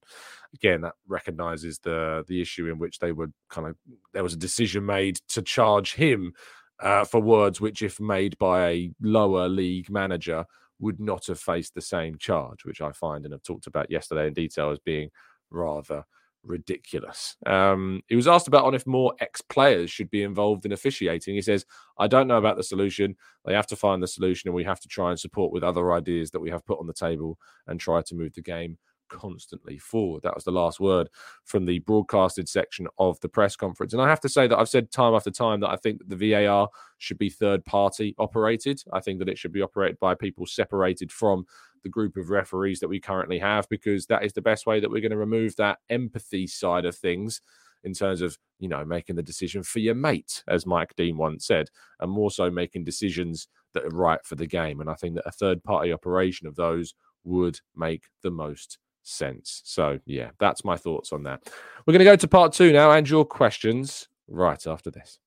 Again, 0.56 0.82
that 0.82 0.96
recognizes 1.08 1.80
the 1.80 2.24
the 2.28 2.42
issue 2.42 2.68
in 2.68 2.80
which 2.80 2.98
they 2.98 3.12
were 3.12 3.30
kind 3.50 3.68
of 3.68 3.76
there 4.14 4.24
was 4.24 4.34
a 4.34 4.38
decision 4.38 4.86
made 4.88 5.18
to 5.30 5.44
charge 5.44 5.94
him 5.94 6.34
uh, 6.80 7.06
for 7.06 7.22
words 7.22 7.62
which, 7.62 7.82
if 7.82 8.00
made 8.00 8.38
by 8.38 8.70
a 8.70 8.92
lower 9.02 9.48
league 9.48 9.90
manager, 9.90 10.46
would 10.80 11.00
not 11.00 11.28
have 11.28 11.40
faced 11.40 11.74
the 11.74 11.82
same 11.82 12.18
charge, 12.18 12.66
which 12.66 12.82
I 12.82 12.92
find 12.92 13.26
and 13.26 13.34
have 13.34 13.44
talked 13.44 13.68
about 13.68 13.92
yesterday 13.92 14.28
in 14.28 14.34
detail 14.34 14.72
as 14.72 14.80
being 14.80 15.10
rather 15.50 16.04
ridiculous. 16.44 17.36
Um, 17.46 18.02
he 18.08 18.16
was 18.16 18.28
asked 18.28 18.48
about 18.48 18.66
on 18.66 18.76
if 18.76 18.86
more 18.86 19.14
ex 19.20 19.42
players 19.42 19.90
should 19.90 20.10
be 20.10 20.24
involved 20.24 20.66
in 20.66 20.72
officiating. 20.72 21.36
He 21.36 21.42
says, 21.42 21.66
I 21.98 22.08
don't 22.08 22.28
know 22.28 22.38
about 22.38 22.58
the 22.58 22.64
solution. 22.64 23.16
They 23.46 23.54
have 23.54 23.68
to 23.68 23.76
find 23.76 24.02
the 24.02 24.08
solution, 24.08 24.48
and 24.48 24.56
we 24.56 24.64
have 24.64 24.80
to 24.82 24.88
try 24.88 25.10
and 25.10 25.20
support 25.20 25.52
with 25.52 25.64
other 25.64 25.94
ideas 25.94 26.32
that 26.32 26.40
we 26.40 26.50
have 26.50 26.66
put 26.66 26.80
on 26.80 26.88
the 26.88 26.94
table 26.94 27.38
and 27.68 27.80
try 27.80 28.02
to 28.04 28.16
move 28.16 28.34
the 28.34 28.42
game 28.42 28.78
constantly 29.10 29.78
forward. 29.78 30.24
That 30.24 30.36
was 30.36 30.44
the 30.44 30.52
last 30.52 30.80
word 30.80 31.10
from 31.44 31.66
the 31.66 31.80
broadcasted 31.80 32.50
section 32.50 32.88
of 32.98 33.20
the 33.22 33.30
press 33.30 33.56
conference. 33.56 33.94
And 33.94 34.02
I 34.02 34.10
have 34.10 34.22
to 34.22 34.30
say 34.30 34.48
that 34.48 34.58
I've 34.58 34.70
said 34.70 34.92
time 34.92 35.14
after 35.14 35.32
time 35.32 35.60
that 35.62 35.70
I 35.70 35.76
think 35.76 36.00
that 36.00 36.10
the 36.10 36.34
VAR 36.34 36.70
should 36.98 37.18
be 37.18 37.30
third 37.30 37.64
party 37.66 38.16
operated. 38.18 38.84
I 38.94 39.00
think 39.00 39.20
that 39.20 39.30
it 39.30 39.38
should 39.38 39.54
be 39.54 39.62
operated 39.62 40.00
by 40.00 40.16
people 40.16 40.46
separated 40.46 41.12
from 41.12 41.46
the 41.84 41.90
group 41.90 42.18
of 42.18 42.30
referees 42.32 42.80
that 42.80 42.88
we 42.88 43.00
currently 43.00 43.40
have 43.40 43.70
because 43.70 44.08
that 44.08 44.24
is 44.24 44.34
the 44.34 44.42
best 44.42 44.66
way 44.66 44.80
that 44.80 44.90
we're 44.90 45.02
going 45.02 45.12
to 45.12 45.18
remove 45.18 45.56
that 45.56 45.78
empathy 45.90 46.48
side 46.48 46.84
of 46.84 46.96
things 46.96 47.42
in 47.86 47.94
terms 47.94 48.22
of 48.22 48.38
you 48.60 48.68
know 48.68 48.84
making 48.84 49.16
the 49.16 49.24
decision 49.24 49.64
for 49.64 49.80
your 49.80 49.96
mate 49.96 50.44
as 50.48 50.66
mike 50.66 50.94
dean 50.98 51.16
once 51.16 51.46
said 51.46 51.70
and 52.00 52.12
more 52.12 52.32
so 52.32 52.50
making 52.50 52.84
decisions 52.84 53.48
that 53.74 53.86
are 53.86 53.90
right 53.90 54.26
for 54.26 54.36
the 54.36 54.48
game 54.48 54.82
and 54.82 54.90
i 54.90 54.96
think 54.96 55.16
that 55.16 55.28
a 55.28 55.32
third 55.32 55.64
party 55.64 55.94
operation 55.94 56.48
of 56.48 56.56
those 56.56 56.96
would 57.24 57.60
make 57.76 58.06
the 58.24 58.32
most 58.32 58.80
sense. 59.08 59.62
So, 59.66 60.00
yeah, 60.06 60.32
that's 60.40 60.66
my 60.66 60.78
thoughts 60.78 61.12
on 61.14 61.24
that. 61.24 61.42
We're 61.86 61.94
going 61.94 62.00
to 62.00 62.06
go 62.06 62.16
to 62.16 62.28
part 62.28 62.54
two 62.54 62.72
now 62.72 62.92
and 62.92 63.10
your 63.10 63.26
questions 63.26 64.08
right 64.28 64.66
after 64.66 64.92
this. 64.92 65.20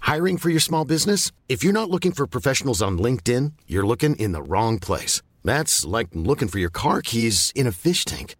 Hiring 0.00 0.38
for 0.38 0.48
your 0.48 0.60
small 0.60 0.84
business? 0.84 1.32
If 1.48 1.62
you're 1.62 1.72
not 1.72 1.90
looking 1.90 2.12
for 2.12 2.26
professionals 2.26 2.80
on 2.80 2.98
LinkedIn, 2.98 3.52
you're 3.66 3.86
looking 3.86 4.16
in 4.16 4.32
the 4.32 4.42
wrong 4.42 4.78
place. 4.78 5.20
That's 5.44 5.84
like 5.84 6.08
looking 6.14 6.48
for 6.48 6.58
your 6.58 6.70
car 6.70 7.02
keys 7.02 7.52
in 7.54 7.66
a 7.66 7.72
fish 7.72 8.04
tank. 8.04 8.34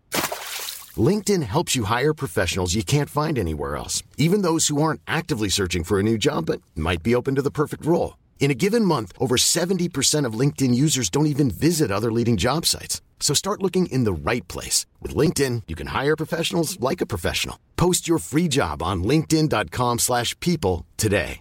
LinkedIn 0.97 1.43
helps 1.43 1.77
you 1.77 1.85
hire 1.85 2.15
professionals 2.15 2.75
you 2.75 2.83
can't 2.83 3.11
find 3.11 3.39
anywhere 3.39 3.77
else, 3.77 4.03
even 4.17 4.43
those 4.43 4.69
who 4.69 4.81
aren't 4.81 5.03
actively 5.07 5.49
searching 5.49 5.85
for 5.85 6.01
a 6.01 6.03
new 6.03 6.17
job 6.17 6.47
but 6.47 6.63
might 6.75 7.03
be 7.03 7.15
open 7.15 7.35
to 7.35 7.43
the 7.43 7.51
perfect 7.51 7.85
role. 7.85 8.17
In 8.41 8.51
a 8.51 8.55
given 8.55 8.83
month, 8.85 9.13
over 9.21 9.37
70% 9.37 10.25
of 10.25 10.33
LinkedIn 10.33 10.75
users 10.75 11.11
don't 11.11 11.27
even 11.27 11.51
visit 11.51 11.91
other 11.91 12.11
leading 12.11 12.39
job 12.39 12.65
sites. 12.65 13.03
So 13.21 13.35
start 13.35 13.63
looking 13.63 13.87
in 13.93 14.05
the 14.05 14.31
right 14.31 14.47
place. 14.49 14.87
With 15.03 15.15
LinkedIn, 15.15 15.65
you 15.69 15.77
can 15.77 15.89
hire 15.89 16.17
professionals 16.17 16.81
like 16.81 17.03
a 17.03 17.07
professional. 17.07 17.59
Post 17.77 18.09
your 18.09 18.19
free 18.19 18.49
job 18.49 18.83
on 18.83 19.05
linkedin.com 19.05 19.99
slash 19.99 20.35
people 20.41 20.87
today. 20.97 21.41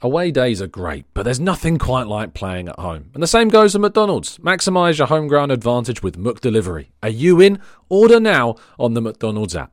Away 0.00 0.30
days 0.30 0.62
are 0.62 0.68
great, 0.68 1.06
but 1.12 1.24
there's 1.24 1.40
nothing 1.40 1.76
quite 1.76 2.06
like 2.06 2.32
playing 2.32 2.68
at 2.68 2.78
home. 2.78 3.10
And 3.14 3.22
the 3.22 3.26
same 3.26 3.48
goes 3.48 3.72
for 3.72 3.80
McDonald's. 3.80 4.38
Maximise 4.38 4.98
your 4.98 5.08
home 5.08 5.26
ground 5.26 5.50
advantage 5.50 6.04
with 6.04 6.16
McDelivery. 6.16 6.90
Are 7.02 7.08
you 7.08 7.40
in? 7.40 7.58
Order 7.88 8.20
now 8.20 8.54
on 8.78 8.94
the 8.94 9.00
McDonald's 9.00 9.56
app. 9.56 9.72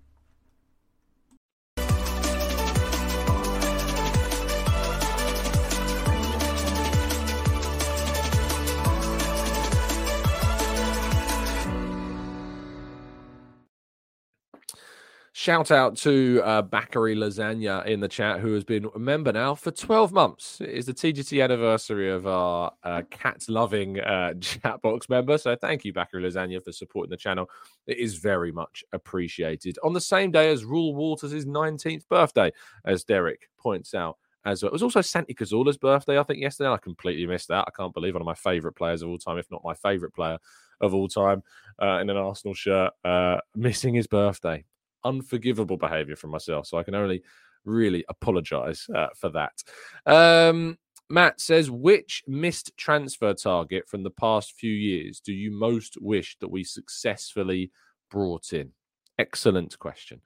Shout 15.41 15.71
out 15.71 15.97
to 15.97 16.39
uh, 16.45 16.61
Bakary 16.61 17.17
Lasagna 17.17 17.83
in 17.87 17.99
the 17.99 18.07
chat, 18.07 18.41
who 18.41 18.53
has 18.53 18.63
been 18.63 18.87
a 18.93 18.99
member 18.99 19.33
now 19.33 19.55
for 19.55 19.71
12 19.71 20.11
months. 20.11 20.61
It 20.61 20.69
is 20.69 20.85
the 20.85 20.93
TGT 20.93 21.43
anniversary 21.43 22.11
of 22.11 22.27
our 22.27 22.71
uh, 22.83 23.01
cat 23.09 23.41
loving 23.49 23.99
uh, 24.01 24.35
chat 24.39 24.79
box 24.83 25.09
member. 25.09 25.39
So 25.39 25.55
thank 25.55 25.83
you, 25.83 25.93
Bakary 25.93 26.21
Lasagna, 26.21 26.63
for 26.63 26.71
supporting 26.71 27.09
the 27.09 27.17
channel. 27.17 27.49
It 27.87 27.97
is 27.97 28.17
very 28.17 28.51
much 28.51 28.83
appreciated. 28.93 29.79
On 29.83 29.93
the 29.93 29.99
same 29.99 30.29
day 30.29 30.51
as 30.51 30.63
Reuell 30.63 30.93
Walters' 30.93 31.47
19th 31.47 32.07
birthday, 32.07 32.51
as 32.85 33.03
Derek 33.03 33.49
points 33.57 33.95
out 33.95 34.17
as 34.45 34.61
well. 34.61 34.69
It 34.69 34.73
was 34.73 34.83
also 34.83 35.01
Santi 35.01 35.33
Cazorla's 35.33 35.79
birthday, 35.79 36.19
I 36.19 36.23
think, 36.23 36.39
yesterday. 36.39 36.69
I 36.69 36.77
completely 36.77 37.25
missed 37.25 37.47
that. 37.47 37.65
I 37.67 37.71
can't 37.75 37.95
believe 37.95 38.13
one 38.13 38.21
of 38.21 38.27
my 38.27 38.35
favourite 38.35 38.75
players 38.75 39.01
of 39.01 39.09
all 39.09 39.17
time, 39.17 39.39
if 39.39 39.49
not 39.49 39.63
my 39.63 39.73
favourite 39.73 40.13
player 40.13 40.37
of 40.81 40.93
all 40.93 41.07
time, 41.07 41.41
uh, 41.81 41.97
in 41.97 42.11
an 42.11 42.17
Arsenal 42.17 42.53
shirt, 42.53 42.91
uh, 43.03 43.37
missing 43.55 43.95
his 43.95 44.05
birthday 44.05 44.63
unforgivable 45.03 45.77
behavior 45.77 46.15
from 46.15 46.31
myself. 46.31 46.67
So 46.67 46.77
I 46.77 46.83
can 46.83 46.95
only 46.95 47.23
really 47.65 48.03
apologize 48.09 48.87
uh, 48.93 49.07
for 49.15 49.29
that. 49.29 49.63
Um, 50.05 50.77
Matt 51.09 51.41
says, 51.41 51.69
which 51.69 52.23
missed 52.27 52.75
transfer 52.77 53.33
target 53.33 53.87
from 53.87 54.03
the 54.03 54.11
past 54.11 54.53
few 54.53 54.71
years 54.71 55.19
do 55.19 55.33
you 55.33 55.51
most 55.51 56.01
wish 56.01 56.37
that 56.39 56.47
we 56.49 56.63
successfully 56.63 57.71
brought 58.09 58.53
in? 58.53 58.71
Excellent 59.19 59.77
question. 59.77 60.21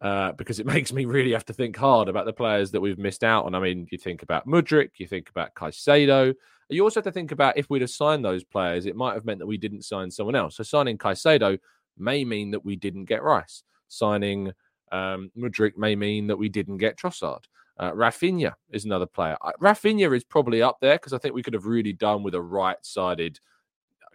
Uh, 0.00 0.32
because 0.32 0.60
it 0.60 0.66
makes 0.74 0.92
me 0.92 1.04
really 1.04 1.32
have 1.32 1.44
to 1.46 1.52
think 1.52 1.76
hard 1.76 2.08
about 2.08 2.24
the 2.24 2.32
players 2.32 2.70
that 2.70 2.80
we've 2.80 2.98
missed 2.98 3.24
out 3.24 3.46
on. 3.46 3.54
I 3.54 3.60
mean, 3.60 3.86
you 3.90 3.98
think 3.98 4.22
about 4.22 4.46
Mudryk, 4.46 4.90
you 4.96 5.06
think 5.06 5.28
about 5.28 5.54
Caicedo. 5.54 6.34
You 6.68 6.84
also 6.84 7.00
have 7.00 7.04
to 7.04 7.12
think 7.12 7.32
about 7.32 7.58
if 7.58 7.68
we'd 7.68 7.82
have 7.82 7.90
signed 7.90 8.24
those 8.24 8.44
players, 8.44 8.86
it 8.86 8.96
might 8.96 9.14
have 9.14 9.24
meant 9.24 9.40
that 9.40 9.46
we 9.46 9.58
didn't 9.58 9.82
sign 9.82 10.10
someone 10.10 10.36
else. 10.36 10.56
So 10.56 10.62
signing 10.62 10.98
Caicedo 10.98 11.58
may 11.98 12.24
mean 12.24 12.52
that 12.52 12.64
we 12.64 12.76
didn't 12.76 13.04
get 13.04 13.22
Rice 13.22 13.64
signing 13.92 14.52
um, 14.90 15.30
Mudryk 15.36 15.76
may 15.76 15.94
mean 15.96 16.26
that 16.26 16.36
we 16.36 16.48
didn't 16.48 16.78
get 16.78 16.98
Trossard. 16.98 17.44
Uh, 17.78 17.92
Raphinha 17.92 18.52
is 18.70 18.84
another 18.84 19.06
player. 19.06 19.36
Raphinha 19.60 20.14
is 20.14 20.24
probably 20.24 20.62
up 20.62 20.78
there 20.80 20.96
because 20.96 21.12
I 21.12 21.18
think 21.18 21.34
we 21.34 21.42
could 21.42 21.54
have 21.54 21.66
really 21.66 21.92
done 21.92 22.22
with 22.22 22.34
a 22.34 22.42
right-sided 22.42 23.40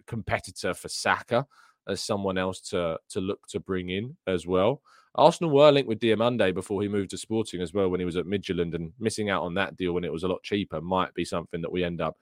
competitor 0.06 0.74
for 0.74 0.88
Saka 0.88 1.46
as 1.88 2.02
someone 2.02 2.38
else 2.38 2.60
to 2.60 2.98
to 3.08 3.20
look 3.20 3.46
to 3.48 3.60
bring 3.60 3.90
in 3.90 4.16
as 4.26 4.46
well. 4.46 4.82
Arsenal 5.14 5.50
were 5.50 5.72
linked 5.72 5.88
with 5.88 5.98
Diomande 5.98 6.54
before 6.54 6.82
he 6.82 6.88
moved 6.88 7.10
to 7.10 7.18
Sporting 7.18 7.60
as 7.60 7.74
well 7.74 7.88
when 7.88 8.00
he 8.00 8.06
was 8.06 8.16
at 8.16 8.26
Midtjylland, 8.26 8.74
and 8.74 8.92
missing 9.00 9.30
out 9.30 9.42
on 9.42 9.54
that 9.54 9.76
deal 9.76 9.92
when 9.92 10.04
it 10.04 10.12
was 10.12 10.22
a 10.22 10.28
lot 10.28 10.42
cheaper 10.42 10.80
might 10.80 11.12
be 11.14 11.24
something 11.24 11.60
that 11.60 11.72
we 11.72 11.82
end 11.82 12.00
up 12.00 12.16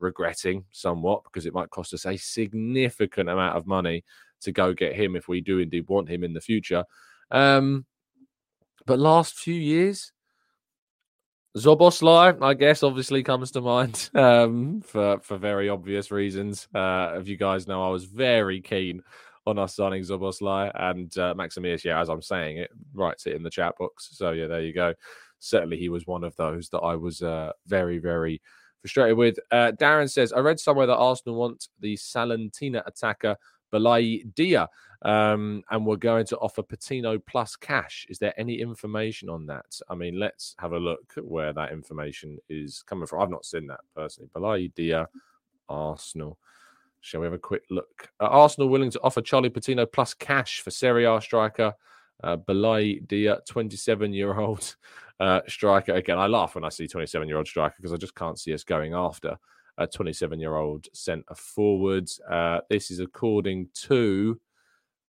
regretting 0.00 0.64
somewhat 0.72 1.22
because 1.24 1.46
it 1.46 1.54
might 1.54 1.70
cost 1.70 1.94
us 1.94 2.04
a 2.04 2.16
significant 2.16 3.28
amount 3.28 3.56
of 3.56 3.66
money 3.66 4.04
to 4.42 4.52
go 4.52 4.72
get 4.72 4.94
him 4.94 5.16
if 5.16 5.28
we 5.28 5.40
do 5.40 5.58
indeed 5.58 5.88
want 5.88 6.08
him 6.08 6.24
in 6.24 6.32
the 6.32 6.40
future. 6.40 6.84
Um, 7.30 7.86
but 8.86 8.98
last 8.98 9.38
few 9.38 9.54
years, 9.54 10.12
Szoboszlai, 11.56 12.42
I 12.42 12.54
guess, 12.54 12.82
obviously 12.82 13.22
comes 13.22 13.50
to 13.52 13.60
mind 13.60 14.10
um, 14.14 14.80
for 14.80 15.20
for 15.20 15.36
very 15.36 15.68
obvious 15.68 16.10
reasons. 16.10 16.66
Uh, 16.74 17.14
if 17.18 17.28
you 17.28 17.36
guys 17.36 17.68
know, 17.68 17.84
I 17.86 17.90
was 17.90 18.04
very 18.04 18.60
keen 18.60 19.02
on 19.46 19.58
us 19.58 19.76
signing 19.76 20.02
Szoboszlai 20.02 20.70
and 20.74 21.16
uh, 21.18 21.34
Maximius. 21.34 21.84
Yeah, 21.84 22.00
as 22.00 22.08
I'm 22.08 22.22
saying 22.22 22.58
it, 22.58 22.70
writes 22.94 23.26
it 23.26 23.34
in 23.34 23.42
the 23.42 23.50
chat 23.50 23.74
box. 23.78 24.10
So 24.12 24.30
yeah, 24.30 24.46
there 24.46 24.62
you 24.62 24.72
go. 24.72 24.94
Certainly, 25.40 25.78
he 25.78 25.88
was 25.88 26.06
one 26.06 26.24
of 26.24 26.34
those 26.36 26.68
that 26.70 26.78
I 26.78 26.94
was 26.94 27.20
uh, 27.20 27.52
very, 27.66 27.98
very 27.98 28.40
frustrated 28.80 29.16
with. 29.16 29.38
Uh, 29.50 29.72
Darren 29.78 30.10
says, 30.10 30.32
I 30.32 30.38
read 30.40 30.60
somewhere 30.60 30.86
that 30.86 30.96
Arsenal 30.96 31.36
want 31.36 31.68
the 31.80 31.96
Salernitana 31.96 32.82
attacker 32.86 33.36
Boulaye 33.72 34.32
Dia, 34.34 34.68
um, 35.02 35.62
and 35.70 35.86
we're 35.86 35.96
going 35.96 36.26
to 36.26 36.38
offer 36.38 36.62
Patino 36.62 37.18
plus 37.18 37.56
cash. 37.56 38.06
Is 38.08 38.18
there 38.18 38.38
any 38.38 38.60
information 38.60 39.28
on 39.28 39.46
that? 39.46 39.80
I 39.88 39.94
mean, 39.94 40.18
let's 40.18 40.54
have 40.58 40.72
a 40.72 40.78
look 40.78 41.12
where 41.22 41.52
that 41.52 41.72
information 41.72 42.38
is 42.48 42.82
coming 42.86 43.06
from. 43.06 43.20
I've 43.20 43.30
not 43.30 43.44
seen 43.44 43.66
that 43.68 43.80
personally. 43.94 44.30
Boulaye 44.34 44.74
Dia, 44.74 45.08
Arsenal. 45.68 46.38
Shall 47.00 47.20
we 47.20 47.26
have 47.26 47.34
a 47.34 47.38
quick 47.38 47.64
look? 47.70 48.10
Uh, 48.20 48.26
Arsenal 48.26 48.68
willing 48.68 48.90
to 48.92 49.00
offer 49.02 49.20
Charlie 49.20 49.50
Patino 49.50 49.86
plus 49.86 50.14
cash 50.14 50.60
for 50.60 50.70
Serie 50.70 51.04
A 51.04 51.20
striker 51.20 51.74
uh, 52.22 52.36
Boulaye 52.36 53.06
Dia, 53.06 53.40
27 53.48 54.12
year 54.12 54.38
old 54.38 54.76
uh, 55.20 55.40
striker. 55.48 55.94
Again, 55.94 56.18
I 56.18 56.26
laugh 56.26 56.54
when 56.54 56.64
I 56.64 56.68
see 56.68 56.86
27 56.86 57.28
year 57.28 57.38
old 57.38 57.48
striker 57.48 57.74
because 57.78 57.92
I 57.92 57.96
just 57.96 58.14
can't 58.14 58.38
see 58.38 58.54
us 58.54 58.64
going 58.64 58.94
after 58.94 59.36
a 59.82 59.86
27 59.86 60.40
year 60.40 60.56
old 60.56 60.86
centre 60.92 61.34
forward. 61.34 62.08
Uh, 62.30 62.60
this 62.68 62.90
is 62.90 63.00
according 63.00 63.68
to 63.74 64.40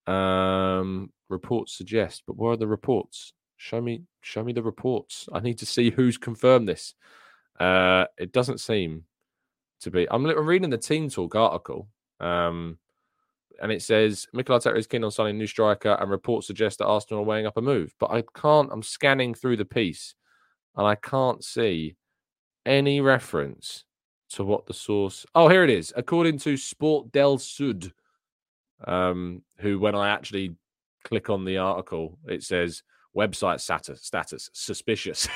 um, 0.06 1.10
reports 1.28 1.76
suggest, 1.76 2.22
but 2.26 2.36
where 2.36 2.52
are 2.52 2.56
the 2.56 2.66
reports? 2.66 3.32
Show 3.56 3.80
me, 3.80 4.02
show 4.22 4.42
me 4.42 4.52
the 4.52 4.62
reports. 4.62 5.28
I 5.32 5.40
need 5.40 5.58
to 5.58 5.66
see 5.66 5.90
who's 5.90 6.18
confirmed 6.18 6.68
this. 6.68 6.94
Uh, 7.60 8.06
it 8.18 8.32
doesn't 8.32 8.58
seem 8.58 9.04
to 9.80 9.90
be. 9.90 10.06
I'm 10.10 10.24
reading 10.24 10.70
the 10.70 10.78
Team 10.78 11.08
Talk 11.08 11.34
article, 11.34 11.88
um, 12.18 12.78
and 13.60 13.70
it 13.70 13.82
says 13.82 14.26
Mikel 14.32 14.58
Arteta 14.58 14.76
is 14.76 14.86
keen 14.86 15.04
on 15.04 15.10
signing 15.10 15.38
new 15.38 15.46
striker, 15.46 15.96
and 16.00 16.10
reports 16.10 16.46
suggest 16.46 16.78
that 16.78 16.86
Arsenal 16.86 17.22
are 17.22 17.26
weighing 17.26 17.46
up 17.46 17.56
a 17.56 17.62
move. 17.62 17.94
But 18.00 18.10
I 18.10 18.24
can't. 18.34 18.70
I'm 18.72 18.82
scanning 18.82 19.34
through 19.34 19.58
the 19.58 19.64
piece, 19.64 20.14
and 20.76 20.86
I 20.86 20.96
can't 20.96 21.44
see 21.44 21.96
any 22.66 23.00
reference 23.00 23.84
to 24.32 24.44
what 24.44 24.66
the 24.66 24.74
source. 24.74 25.26
Oh, 25.34 25.48
here 25.48 25.64
it 25.64 25.70
is. 25.70 25.92
According 25.96 26.38
to 26.40 26.56
Sport 26.56 27.12
del 27.12 27.38
Sud, 27.38 27.92
um, 28.86 29.42
who, 29.58 29.78
when 29.78 29.94
I 29.94 30.10
actually 30.10 30.56
click 31.04 31.30
on 31.30 31.44
the 31.44 31.58
article, 31.58 32.18
it 32.26 32.42
says 32.42 32.82
website 33.16 33.60
status 33.60 34.02
status 34.02 34.48
suspicious. 34.52 35.28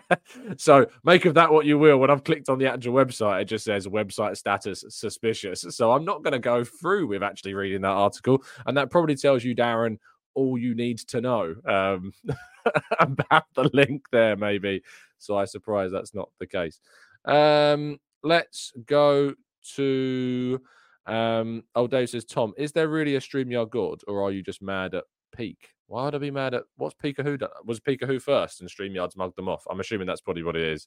so 0.56 0.86
make 1.04 1.24
of 1.24 1.34
that 1.34 1.52
what 1.52 1.64
you 1.64 1.78
will. 1.78 1.98
When 1.98 2.10
I've 2.10 2.24
clicked 2.24 2.48
on 2.48 2.58
the 2.58 2.66
actual 2.66 2.94
website, 2.94 3.42
it 3.42 3.44
just 3.46 3.64
says 3.64 3.86
website 3.86 4.36
status 4.36 4.84
suspicious. 4.88 5.64
So 5.70 5.92
I'm 5.92 6.04
not 6.04 6.22
going 6.22 6.32
to 6.32 6.38
go 6.38 6.64
through 6.64 7.06
with 7.06 7.22
actually 7.22 7.54
reading 7.54 7.82
that 7.82 7.88
article, 7.88 8.42
and 8.66 8.76
that 8.76 8.90
probably 8.90 9.16
tells 9.16 9.44
you, 9.44 9.54
Darren, 9.54 9.98
all 10.34 10.58
you 10.58 10.74
need 10.74 10.98
to 10.98 11.20
know 11.20 11.54
um, 11.66 12.12
about 12.98 13.44
the 13.54 13.70
link 13.72 14.06
there, 14.10 14.36
maybe. 14.36 14.82
So 15.18 15.36
I 15.36 15.44
surprise 15.44 15.92
that's 15.92 16.14
not 16.14 16.30
the 16.38 16.46
case. 16.46 16.80
Um, 17.24 17.98
let's 18.22 18.72
go 18.86 19.34
to. 19.76 20.60
Um, 21.06 21.64
oh, 21.74 21.86
Dave 21.86 22.10
says, 22.10 22.24
Tom, 22.24 22.52
is 22.56 22.72
there 22.72 22.88
really 22.88 23.16
a 23.16 23.20
StreamYard 23.20 23.70
God, 23.70 24.00
or 24.06 24.22
are 24.22 24.30
you 24.30 24.42
just 24.42 24.62
mad 24.62 24.94
at 24.94 25.04
Peak? 25.34 25.70
Why 25.86 26.04
would 26.04 26.14
I 26.14 26.18
be 26.18 26.30
mad 26.30 26.54
at 26.54 26.62
what's 26.76 26.94
Pika 26.94 27.24
Who 27.24 27.36
done? 27.36 27.50
Was 27.64 27.80
Pika 27.80 28.06
Who 28.06 28.20
first 28.20 28.60
and 28.60 28.70
StreamYard's 28.70 29.16
mugged 29.16 29.36
them 29.36 29.48
off? 29.48 29.64
I'm 29.68 29.80
assuming 29.80 30.06
that's 30.06 30.20
probably 30.20 30.44
what 30.44 30.54
it 30.54 30.62
is. 30.62 30.86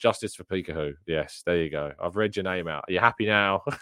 Justice 0.00 0.34
for 0.34 0.42
Pika 0.42 0.74
Who. 0.74 0.94
Yes, 1.06 1.42
there 1.46 1.62
you 1.62 1.70
go. 1.70 1.92
I've 2.02 2.16
read 2.16 2.34
your 2.34 2.42
name 2.42 2.66
out. 2.66 2.84
Are 2.88 2.92
you 2.92 2.98
happy 2.98 3.26
now? 3.26 3.62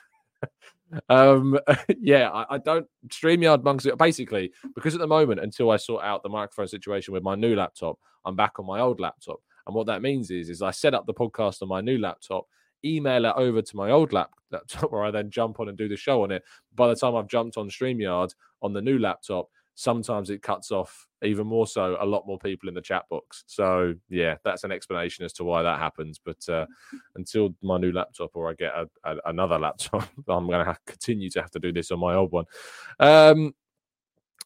um 1.09 1.59
yeah 2.00 2.31
I, 2.31 2.55
I, 2.55 2.59
don't 2.59 2.87
StreamYard 3.09 3.87
it 3.87 3.98
basically 3.98 4.50
because 4.74 4.94
at 4.94 5.00
the 5.00 5.07
moment 5.07 5.38
until 5.38 5.70
I 5.70 5.76
sort 5.76 6.03
out 6.03 6.22
the 6.22 6.29
microphone 6.29 6.66
situation 6.66 7.14
with 7.14 7.22
my 7.22 7.35
new 7.35 7.55
laptop, 7.55 7.98
I'm 8.24 8.37
back 8.37 8.59
on 8.59 8.66
my 8.66 8.81
old 8.81 9.00
laptop. 9.00 9.38
And 9.66 9.74
what 9.74 9.87
that 9.87 10.03
means 10.03 10.31
is 10.31 10.50
is 10.50 10.62
I 10.62 10.72
set 10.72 10.94
up 10.94 11.07
the 11.07 11.14
podcast 11.14 11.62
on 11.62 11.68
my 11.68 11.81
new 11.81 11.98
laptop 11.98 12.46
email 12.85 13.25
it 13.25 13.35
over 13.37 13.62
to 13.62 13.77
my 13.77 13.90
old 13.90 14.12
laptop 14.12 14.38
where 14.90 15.05
I 15.05 15.11
then 15.11 15.31
jump 15.31 15.61
on 15.61 15.69
and 15.69 15.79
do 15.79 15.88
the 15.88 15.97
show 15.97 16.23
on 16.23 16.31
it. 16.31 16.43
By 16.75 16.88
the 16.88 16.97
time 16.97 17.16
I've 17.16 17.29
jumped 17.29 17.57
on 17.57 17.69
StreamYard 17.69 18.35
on 18.62 18.73
the 18.73 18.83
new 18.83 18.99
laptop, 18.99 19.49
sometimes 19.75 20.29
it 20.29 20.43
cuts 20.43 20.71
off 20.71 21.09
even 21.23 21.47
more 21.47 21.66
so 21.66 21.97
a 22.01 22.05
lot 22.05 22.27
more 22.27 22.38
people 22.38 22.69
in 22.69 22.75
the 22.75 22.81
chat 22.81 23.05
box. 23.09 23.45
So 23.47 23.95
yeah, 24.09 24.37
that's 24.45 24.64
an 24.64 24.73
explanation 24.73 25.25
as 25.25 25.33
to 25.35 25.45
why 25.45 25.62
that 25.62 25.79
happens. 25.79 26.21
But 26.23 26.47
uh, 26.49 26.66
until 27.16 27.55
my 27.62 27.79
new 27.79 27.93
laptop 27.93 28.31
or 28.35 28.51
I 28.51 28.55
get 28.55 28.73
a, 28.75 28.88
a, 29.05 29.16
another 29.27 29.59
laptop, 29.59 30.09
I'm 30.29 30.47
going 30.47 30.64
to 30.64 30.77
continue 30.87 31.31
to 31.31 31.40
have 31.40 31.51
to 31.53 31.59
do 31.59 31.73
this 31.73 31.90
on 31.90 31.99
my 31.99 32.14
old 32.14 32.33
one. 32.33 32.45
Um, 32.99 33.55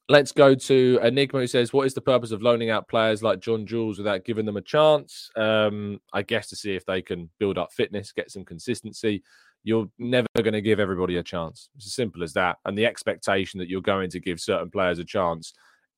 Let's 0.08 0.32
go 0.32 0.54
to 0.54 1.00
Enigma 1.02 1.40
who 1.40 1.46
says, 1.46 1.72
What 1.72 1.86
is 1.86 1.94
the 1.94 2.00
purpose 2.00 2.30
of 2.30 2.42
loaning 2.42 2.68
out 2.68 2.88
players 2.88 3.22
like 3.22 3.40
John 3.40 3.66
Jules 3.66 3.96
without 3.96 4.24
giving 4.24 4.44
them 4.44 4.58
a 4.58 4.62
chance? 4.62 5.30
Um, 5.34 5.98
I 6.12 6.22
guess 6.22 6.48
to 6.48 6.56
see 6.56 6.74
if 6.74 6.84
they 6.84 7.00
can 7.00 7.30
build 7.38 7.56
up 7.56 7.72
fitness, 7.72 8.12
get 8.12 8.30
some 8.30 8.44
consistency. 8.44 9.22
You're 9.62 9.88
never 9.98 10.26
going 10.36 10.52
to 10.52 10.60
give 10.60 10.78
everybody 10.78 11.16
a 11.16 11.22
chance. 11.22 11.70
It's 11.76 11.86
as 11.86 11.94
simple 11.94 12.22
as 12.22 12.34
that. 12.34 12.58
And 12.66 12.76
the 12.76 12.84
expectation 12.84 13.58
that 13.60 13.70
you're 13.70 13.80
going 13.80 14.10
to 14.10 14.20
give 14.20 14.40
certain 14.40 14.70
players 14.70 14.98
a 14.98 15.04
chance 15.04 15.54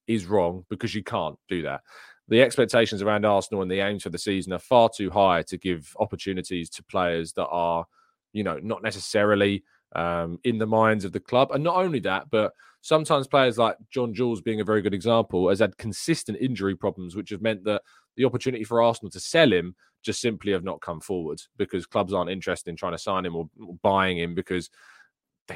is 0.06 0.26
wrong 0.26 0.64
because 0.70 0.94
you 0.94 1.02
can't 1.02 1.36
do 1.48 1.62
that. 1.62 1.80
The 2.28 2.42
expectations 2.42 3.02
around 3.02 3.24
Arsenal 3.24 3.62
and 3.62 3.70
the 3.70 3.80
aims 3.80 4.04
for 4.04 4.10
the 4.10 4.18
season 4.18 4.52
are 4.52 4.60
far 4.60 4.88
too 4.88 5.10
high 5.10 5.42
to 5.42 5.58
give 5.58 5.92
opportunities 5.98 6.70
to 6.70 6.84
players 6.84 7.32
that 7.32 7.46
are, 7.46 7.84
you 8.32 8.44
know, 8.44 8.58
not 8.62 8.84
necessarily 8.84 9.64
um, 9.96 10.38
in 10.44 10.58
the 10.58 10.66
minds 10.66 11.04
of 11.04 11.12
the 11.12 11.20
club. 11.20 11.50
And 11.52 11.64
not 11.64 11.76
only 11.76 12.00
that, 12.00 12.30
but 12.30 12.52
sometimes 12.86 13.26
players 13.26 13.58
like 13.58 13.76
John 13.90 14.14
Jules, 14.14 14.40
being 14.40 14.60
a 14.60 14.64
very 14.64 14.80
good 14.80 14.94
example, 14.94 15.48
has 15.48 15.58
had 15.58 15.76
consistent 15.76 16.38
injury 16.40 16.76
problems, 16.76 17.16
which 17.16 17.30
have 17.30 17.42
meant 17.42 17.64
that 17.64 17.82
the 18.16 18.24
opportunity 18.24 18.62
for 18.62 18.80
Arsenal 18.80 19.10
to 19.10 19.18
sell 19.18 19.52
him 19.52 19.74
just 20.04 20.20
simply 20.20 20.52
have 20.52 20.62
not 20.62 20.80
come 20.80 21.00
forward 21.00 21.42
because 21.56 21.84
clubs 21.84 22.12
aren't 22.12 22.30
interested 22.30 22.70
in 22.70 22.76
trying 22.76 22.92
to 22.92 22.98
sign 22.98 23.26
him 23.26 23.34
or 23.34 23.48
buying 23.82 24.16
him 24.16 24.36
because 24.36 24.70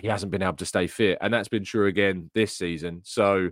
he 0.00 0.08
hasn't 0.08 0.32
been 0.32 0.42
able 0.42 0.56
to 0.56 0.66
stay 0.66 0.88
fit. 0.88 1.18
And 1.20 1.32
that's 1.32 1.48
been 1.48 1.64
true 1.64 1.86
again 1.86 2.32
this 2.34 2.56
season. 2.56 3.00
So 3.04 3.50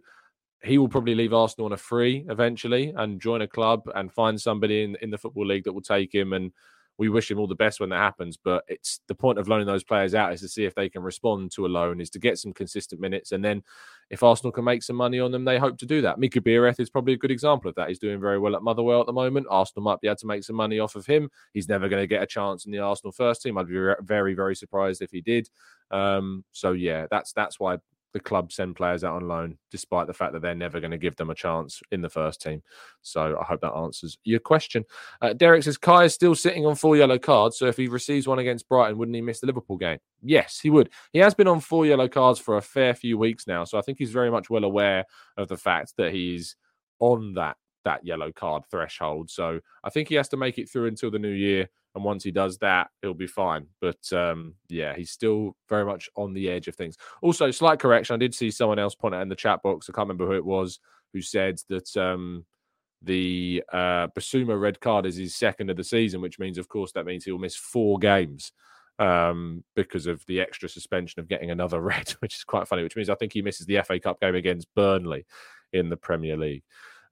he 0.65 0.77
will 0.77 0.89
probably 0.89 1.15
leave 1.15 1.33
Arsenal 1.33 1.67
on 1.67 1.73
a 1.73 1.77
free 1.77 2.27
eventually 2.29 2.93
and 2.97 3.21
join 3.21 3.43
a 3.43 3.47
club 3.47 3.83
and 3.95 4.13
find 4.13 4.41
somebody 4.41 4.83
in, 4.83 4.97
in 5.03 5.11
the 5.11 5.19
Football 5.19 5.47
League 5.47 5.65
that 5.65 5.73
will 5.73 5.83
take 5.83 6.13
him 6.13 6.33
and 6.33 6.53
we 6.99 7.09
wish 7.09 7.31
him 7.31 7.39
all 7.39 7.47
the 7.47 7.55
best 7.55 7.81
when 7.81 7.89
that 7.91 7.97
happens. 7.97 8.37
But 8.37 8.65
it's 8.67 9.01
the 9.07 9.15
point 9.15 9.39
of 9.39 9.49
loaning 9.49 9.67
those 9.67 9.85
players 9.85 10.15
out 10.15 10.33
is 10.33 10.41
to 10.41 10.49
see 10.49 10.65
if 10.65 10.75
they 10.75 10.89
can 10.89 11.03
respond 11.03 11.53
to 11.53 11.65
a 11.65 11.69
loan, 11.69 12.01
is 12.01 12.11
to 12.11 12.19
get 12.19 12.39
some 12.39 12.53
consistent 12.53 13.01
minutes. 13.01 13.33
And 13.33 13.45
then 13.45 13.63
if 14.11 14.23
Arsenal 14.23 14.53
can 14.53 14.65
make 14.65 14.83
some 14.83 14.97
money 14.97 15.21
on 15.21 15.31
them, 15.31 15.45
they 15.45 15.59
hope 15.59 15.79
to 15.79 15.87
do 15.87 16.03
that. 16.03 16.19
Mika 16.19 16.41
Biereth 16.41 16.81
is 16.81 16.91
probably 16.91 17.13
a 17.13 17.19
good 17.19 17.31
example 17.31 17.69
of 17.69 17.77
that. 17.77 17.89
He's 17.89 18.01
doing 18.01 18.21
very 18.21 18.39
well 18.39 18.57
at 18.57 18.63
Motherwell 18.63 19.01
at 19.01 19.07
the 19.07 19.13
moment. 19.13 19.47
Arsenal 19.49 19.85
might 19.85 20.01
be 20.01 20.09
able 20.09 20.17
to 20.17 20.27
make 20.27 20.43
some 20.43 20.57
money 20.57 20.81
off 20.81 20.97
of 20.97 21.07
him. 21.07 21.31
He's 21.55 21.69
never 21.69 21.89
going 21.89 22.03
to 22.03 22.09
get 22.09 22.23
a 22.23 22.27
chance 22.27 22.67
in 22.67 22.73
the 22.73 22.81
Arsenal 22.81 23.13
first 23.13 23.43
team. 23.43 23.57
I'd 23.57 23.69
be 23.69 23.95
very, 24.01 24.35
very 24.35 24.57
surprised 24.57 25.01
if 25.01 25.13
he 25.13 25.21
did. 25.21 25.49
Um, 25.91 26.45
so 26.53 26.73
yeah, 26.73 27.07
that's 27.11 27.33
that's 27.33 27.61
why 27.61 27.79
the 28.13 28.21
club 28.21 28.53
send 28.53 28.77
players 28.77 29.05
out 29.05 29.17
on 29.17 29.29
loan, 29.29 29.59
despite 29.71 30.07
the 30.07 30.15
fact 30.15 30.33
that 30.33 30.41
they're 30.41 30.55
never 30.55 30.81
going 30.81 30.91
to 30.91 30.99
give 30.99 31.17
them 31.17 31.31
a 31.31 31.35
chance 31.35 31.81
in 31.93 32.01
the 32.01 32.09
first 32.09 32.41
team. 32.41 32.63
So 33.03 33.39
I 33.41 33.45
hope 33.45 33.61
that 33.61 33.75
answers 33.75 34.19
your 34.25 34.41
question. 34.41 34.85
Uh, 35.21 35.35
Derek 35.35 35.63
says 35.63 35.77
Kai 35.77 36.05
is 36.05 36.15
still 36.15 36.35
sitting 36.35 36.65
on 36.67 36.75
four 36.75 36.97
yellow 36.97 37.19
cards. 37.19 37.59
So 37.59 37.67
if 37.67 37.77
he 37.77 37.89
receives 37.89 38.27
one 38.27 38.39
against 38.39 38.69
Brighton, 38.69 38.99
wouldn't 38.99 39.15
he 39.15 39.21
miss 39.21 39.41
the 39.41 39.47
Liverpool 39.47 39.77
game? 39.77 39.99
Yes, 40.23 40.59
he 40.61 40.71
would. 40.71 40.91
He 41.13 41.19
has 41.19 41.35
been 41.35 41.49
on 41.49 41.61
four 41.61 41.87
yellow 41.87 42.09
cards 42.09 42.39
for 42.39 42.57
a 42.57 42.63
fair 42.63 42.95
few 42.95 43.19
weeks 43.19 43.47
now. 43.47 43.65
So 43.65 43.79
I 43.79 43.83
think 43.83 43.99
he's 43.99 44.13
very 44.13 44.31
much 44.31 44.49
well 44.49 44.65
aware 44.65 45.05
of 45.37 45.49
the 45.49 45.57
fact 45.57 45.95
that 45.99 46.13
he's 46.13 46.57
on 47.01 47.35
that 47.35 47.57
that 47.85 48.05
yellow 48.05 48.33
card 48.33 48.65
threshold. 48.71 49.31
So 49.31 49.61
I 49.85 49.91
think 49.91 50.09
he 50.09 50.15
has 50.17 50.29
to 50.31 50.37
make 50.37 50.59
it 50.59 50.69
through 50.69 50.87
until 50.87 51.11
the 51.11 51.19
new 51.19 51.29
year. 51.29 51.69
And 51.99 52.05
once 52.05 52.23
he 52.23 52.31
does 52.31 52.59
that, 52.59 52.91
he'll 53.03 53.13
be 53.13 53.27
fine. 53.27 53.67
But 53.81 54.13
um, 54.13 54.55
yeah, 54.69 54.95
he's 54.95 55.11
still 55.11 55.57
very 55.69 55.85
much 55.85 56.09
on 56.15 56.33
the 56.33 56.49
edge 56.49 56.69
of 56.69 56.77
things. 56.77 56.97
Also, 57.23 57.51
slight 57.51 57.81
correction. 57.81 58.15
I 58.15 58.19
did 58.19 58.37
see 58.37 58.53
someone 58.53 58.79
else 58.79 58.95
point 58.95 59.17
out 59.17 59.23
in 59.23 59.29
the 59.29 59.35
chat 59.35 59.63
box. 59.65 59.89
I 59.89 59.93
can't 59.93 60.07
remember 60.07 60.27
who 60.27 60.37
it 60.37 60.45
was 60.45 60.79
who 61.13 61.21
said 61.21 61.59
that 61.69 61.97
um, 61.97 62.45
the 63.03 63.65
uh, 63.73 64.07
Bissouma 64.17 64.61
red 64.61 64.79
card 64.79 65.07
is 65.07 65.17
his 65.17 65.35
second 65.35 65.71
of 65.71 65.77
the 65.77 65.83
season, 65.83 66.21
which 66.21 66.39
means, 66.39 66.57
of 66.57 66.69
course, 66.69 66.93
that 66.93 67.05
means 67.05 67.25
he'll 67.25 67.37
miss 67.37 67.57
four 67.57 67.99
games 67.99 68.53
um, 69.01 69.65
because 69.75 70.07
of 70.07 70.25
the 70.27 70.41
extra 70.41 70.69
suspension 70.69 71.19
of 71.19 71.27
getting 71.27 71.51
another 71.51 71.81
red, 71.83 72.11
which 72.21 72.37
is 72.37 72.45
quite 72.45 72.69
funny. 72.69 72.85
Which 72.85 72.95
means 72.95 73.11
I 73.11 73.17
think 73.17 73.33
he 73.33 73.43
misses 73.43 73.67
the 73.67 73.83
FA 73.83 73.99
Cup 73.99 74.21
game 74.21 74.37
against 74.37 74.73
Burnley 74.77 75.27
in 75.73 75.89
the 75.89 75.97
Premier 75.97 76.37
League. 76.37 76.63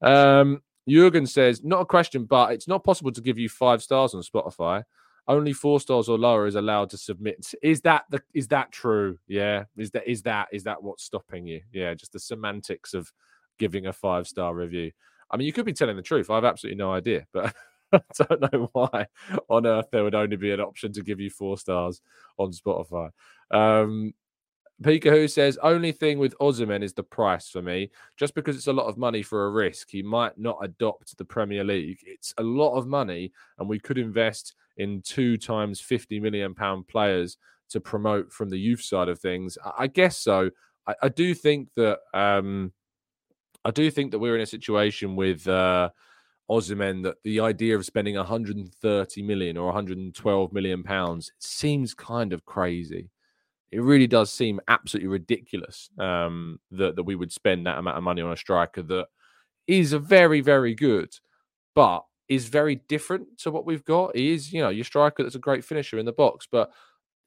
Um, 0.01 0.61
Jurgen 0.87 1.27
says, 1.27 1.63
not 1.63 1.81
a 1.81 1.85
question, 1.85 2.25
but 2.25 2.51
it's 2.53 2.67
not 2.67 2.83
possible 2.83 3.11
to 3.11 3.21
give 3.21 3.37
you 3.37 3.49
five 3.49 3.83
stars 3.83 4.13
on 4.13 4.21
Spotify. 4.21 4.83
Only 5.27 5.51
four 5.51 5.81
stars 5.81 6.07
or 6.07 6.17
lower 6.17 6.47
is 6.47 6.55
allowed 6.55 6.89
to 6.91 6.97
submit. 6.97 7.53
Is 7.61 7.81
that 7.81 8.05
the 8.09 8.21
is 8.33 8.47
that 8.47 8.71
true? 8.71 9.19
Yeah. 9.27 9.65
Is 9.75 9.91
that 9.91 10.07
is 10.07 10.21
that 10.21 10.47
is 10.53 10.63
that 10.63 10.81
what's 10.81 11.03
stopping 11.03 11.45
you? 11.45 11.61
Yeah, 11.73 11.93
just 11.93 12.13
the 12.13 12.19
semantics 12.19 12.93
of 12.93 13.11
giving 13.59 13.87
a 13.87 13.93
five 13.93 14.25
star 14.27 14.55
review. 14.55 14.91
I 15.29 15.35
mean, 15.35 15.45
you 15.45 15.51
could 15.51 15.65
be 15.65 15.73
telling 15.73 15.97
the 15.97 16.01
truth. 16.01 16.29
I 16.29 16.35
have 16.35 16.45
absolutely 16.45 16.77
no 16.77 16.93
idea, 16.93 17.27
but 17.33 17.53
I 17.91 17.99
don't 18.17 18.53
know 18.53 18.69
why 18.71 19.07
on 19.49 19.65
earth 19.65 19.87
there 19.91 20.05
would 20.05 20.15
only 20.15 20.37
be 20.37 20.51
an 20.51 20.61
option 20.61 20.93
to 20.93 21.03
give 21.03 21.19
you 21.19 21.29
four 21.29 21.57
stars 21.57 22.01
on 22.37 22.51
Spotify. 22.51 23.09
Um, 23.51 24.13
Pika 24.83 25.09
who 25.09 25.27
says 25.27 25.57
only 25.63 25.91
thing 25.91 26.19
with 26.19 26.37
Osimhen 26.39 26.83
is 26.83 26.93
the 26.93 27.03
price 27.03 27.49
for 27.49 27.61
me. 27.61 27.89
Just 28.15 28.35
because 28.35 28.55
it's 28.55 28.67
a 28.67 28.73
lot 28.73 28.87
of 28.87 28.97
money 28.97 29.23
for 29.23 29.45
a 29.45 29.51
risk, 29.51 29.89
he 29.89 30.03
might 30.03 30.37
not 30.37 30.59
adopt 30.61 31.17
the 31.17 31.25
Premier 31.25 31.63
League. 31.63 31.99
It's 32.05 32.33
a 32.37 32.43
lot 32.43 32.75
of 32.75 32.87
money, 32.87 33.31
and 33.57 33.67
we 33.67 33.79
could 33.79 33.97
invest 33.97 34.53
in 34.77 35.01
two 35.01 35.37
times 35.37 35.81
fifty 35.81 36.19
million 36.19 36.53
pound 36.53 36.87
players 36.87 37.37
to 37.69 37.81
promote 37.81 38.31
from 38.31 38.49
the 38.49 38.59
youth 38.59 38.81
side 38.81 39.09
of 39.09 39.19
things. 39.19 39.57
I 39.77 39.87
guess 39.87 40.17
so. 40.17 40.51
I, 40.85 40.95
I 41.03 41.09
do 41.09 41.33
think 41.33 41.69
that 41.75 41.99
um, 42.13 42.71
I 43.65 43.71
do 43.71 43.89
think 43.89 44.11
that 44.11 44.19
we're 44.19 44.35
in 44.35 44.41
a 44.41 44.45
situation 44.45 45.15
with 45.15 45.47
uh, 45.47 45.89
that 46.47 47.15
the 47.23 47.39
idea 47.39 47.75
of 47.75 47.85
spending 47.85 48.15
130 48.15 49.21
million 49.23 49.57
or 49.57 49.65
112 49.65 50.53
million 50.53 50.83
pounds 50.83 51.31
seems 51.39 51.93
kind 51.93 52.31
of 52.31 52.45
crazy 52.45 53.09
it 53.71 53.81
really 53.81 54.07
does 54.07 54.31
seem 54.31 54.59
absolutely 54.67 55.09
ridiculous 55.09 55.89
um, 55.99 56.59
that 56.71 56.95
that 56.95 57.03
we 57.03 57.15
would 57.15 57.31
spend 57.31 57.65
that 57.65 57.77
amount 57.77 57.97
of 57.97 58.03
money 58.03 58.21
on 58.21 58.31
a 58.31 58.37
striker 58.37 58.81
that 58.83 59.07
is 59.67 59.93
very 59.93 60.41
very 60.41 60.73
good, 60.73 61.13
but 61.75 62.03
is 62.29 62.49
very 62.49 62.75
different 62.87 63.37
to 63.39 63.51
what 63.51 63.65
we've 63.65 63.85
got. 63.85 64.15
He 64.15 64.33
is, 64.33 64.51
you 64.51 64.61
know, 64.61 64.69
your 64.69 64.83
striker 64.83 65.23
that's 65.23 65.35
a 65.35 65.39
great 65.39 65.63
finisher 65.63 65.97
in 65.97 66.05
the 66.05 66.11
box, 66.11 66.47
but 66.51 66.71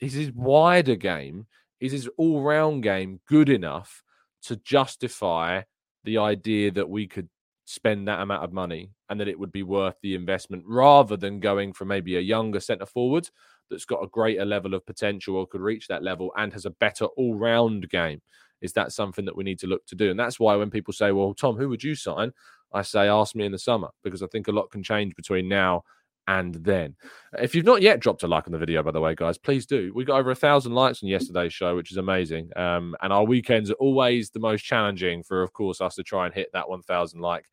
is 0.01 0.13
his 0.13 0.31
wider 0.33 0.97
game, 0.97 1.47
is 1.81 1.93
his 1.93 2.09
all 2.17 2.43
round 2.43 2.83
game 2.83 3.21
good 3.27 3.49
enough 3.49 4.03
to 4.43 4.57
justify 4.57 5.63
the 6.05 6.19
idea 6.19 6.71
that 6.71 6.89
we 6.89 7.07
could 7.07 7.29
spend 7.67 8.09
that 8.09 8.21
amount 8.21 8.43
of 8.43 8.53
money 8.53 8.91
and 9.09 9.21
that 9.21 9.29
it 9.29 9.39
would 9.39 9.53
be 9.53 9.63
worth 9.63 9.95
the 10.03 10.15
investment 10.15 10.65
rather 10.67 11.17
than 11.17 11.41
going 11.41 11.73
for 11.73 11.85
maybe 11.85 12.17
a 12.17 12.21
younger 12.21 12.59
centre 12.59 12.87
forward 12.87 13.29
that's 13.71 13.85
got 13.85 14.03
a 14.03 14.09
greater 14.09 14.45
level 14.45 14.75
of 14.75 14.85
potential 14.85 15.37
or 15.37 15.47
could 15.47 15.61
reach 15.61 15.89
that 15.89 16.03
level 16.03 16.33
and 16.37 16.53
has 16.53 16.67
a 16.67 16.71
better 16.71 17.07
all 17.07 17.35
round 17.35 17.89
game? 17.89 18.21
Is 18.61 18.73
that 18.75 18.93
something 18.93 19.25
that 19.25 19.37
we 19.37 19.45
need 19.45 19.59
to 19.61 19.67
look 19.67 19.87
to 19.87 19.95
do? 19.95 20.11
And 20.11 20.21
that's 20.21 20.39
why 20.39 20.55
when 20.57 20.71
people 20.71 20.93
say, 20.93 21.13
well, 21.13 21.33
Tom, 21.35 21.57
who 21.57 21.69
would 21.69 21.83
you 21.83 21.95
sign? 21.95 22.33
I 22.73 22.83
say, 22.83 23.09
ask 23.09 23.35
me 23.35 23.47
in 23.47 23.53
the 23.53 23.59
summer 23.59 23.89
because 24.05 24.23
I 24.23 24.27
think 24.27 24.49
a 24.49 24.53
lot 24.53 24.71
can 24.71 24.83
change 24.83 25.17
between 25.17 25.49
now 25.49 25.83
and 26.29 26.55
then. 26.55 26.95
If 27.39 27.55
you've 27.55 27.65
not 27.65 27.83
yet 27.83 28.01
dropped 28.01 28.23
a 28.23 28.29
like 28.29 28.47
on 28.47 28.53
the 28.53 28.59
video, 28.59 28.83
by 28.83 28.93
the 28.93 29.01
way, 29.01 29.15
guys, 29.15 29.39
please 29.39 29.67
do. 29.67 29.93
We 29.95 30.05
got 30.05 30.21
over 30.21 30.31
a 30.31 30.37
thousand 30.37 30.75
likes 30.75 31.03
on 31.03 31.09
yesterday's 31.09 31.53
show, 31.53 31.75
which 31.75 31.91
is 31.91 31.97
amazing. 31.97 32.51
Um, 32.57 32.95
and 33.03 33.13
our 33.13 33.25
weekends 33.25 33.71
are 33.71 33.75
always 33.75 34.31
the 34.31 34.39
most 34.39 34.63
challenging 34.63 35.23
for, 35.23 35.43
of 35.43 35.53
course, 35.53 35.81
us 35.81 35.97
to 35.97 36.03
try 36.03 36.27
and 36.27 36.35
hit 36.35 36.51
that 36.53 36.69
1,000 36.69 37.21
like 37.21 37.47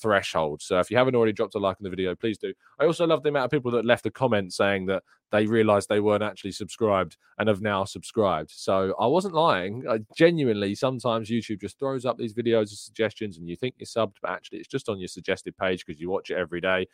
threshold. 0.00 0.62
So 0.62 0.78
if 0.78 0.90
you 0.90 0.96
haven't 0.96 1.14
already 1.14 1.32
dropped 1.32 1.54
a 1.54 1.58
like 1.58 1.76
on 1.80 1.84
the 1.84 1.90
video, 1.90 2.14
please 2.14 2.38
do. 2.38 2.52
I 2.78 2.84
also 2.84 3.06
love 3.06 3.22
the 3.22 3.28
amount 3.30 3.46
of 3.46 3.50
people 3.50 3.70
that 3.72 3.84
left 3.84 4.06
a 4.06 4.10
comment 4.10 4.52
saying 4.52 4.86
that 4.86 5.02
they 5.30 5.46
realized 5.46 5.88
they 5.88 6.00
weren't 6.00 6.22
actually 6.22 6.52
subscribed 6.52 7.16
and 7.38 7.48
have 7.48 7.60
now 7.60 7.84
subscribed. 7.84 8.50
So 8.50 8.94
I 8.98 9.06
wasn't 9.06 9.34
lying. 9.34 9.84
I 9.88 10.00
genuinely, 10.16 10.74
sometimes 10.74 11.28
YouTube 11.28 11.60
just 11.60 11.78
throws 11.78 12.04
up 12.04 12.16
these 12.16 12.34
videos 12.34 12.72
of 12.72 12.78
suggestions 12.78 13.36
and 13.36 13.48
you 13.48 13.56
think 13.56 13.74
you're 13.78 13.86
subbed, 13.86 14.16
but 14.22 14.30
actually 14.30 14.58
it's 14.58 14.68
just 14.68 14.88
on 14.88 14.98
your 14.98 15.08
suggested 15.08 15.56
page 15.56 15.84
because 15.84 16.00
you 16.00 16.10
watch 16.10 16.30
it 16.30 16.38
every 16.38 16.60
day. 16.60 16.86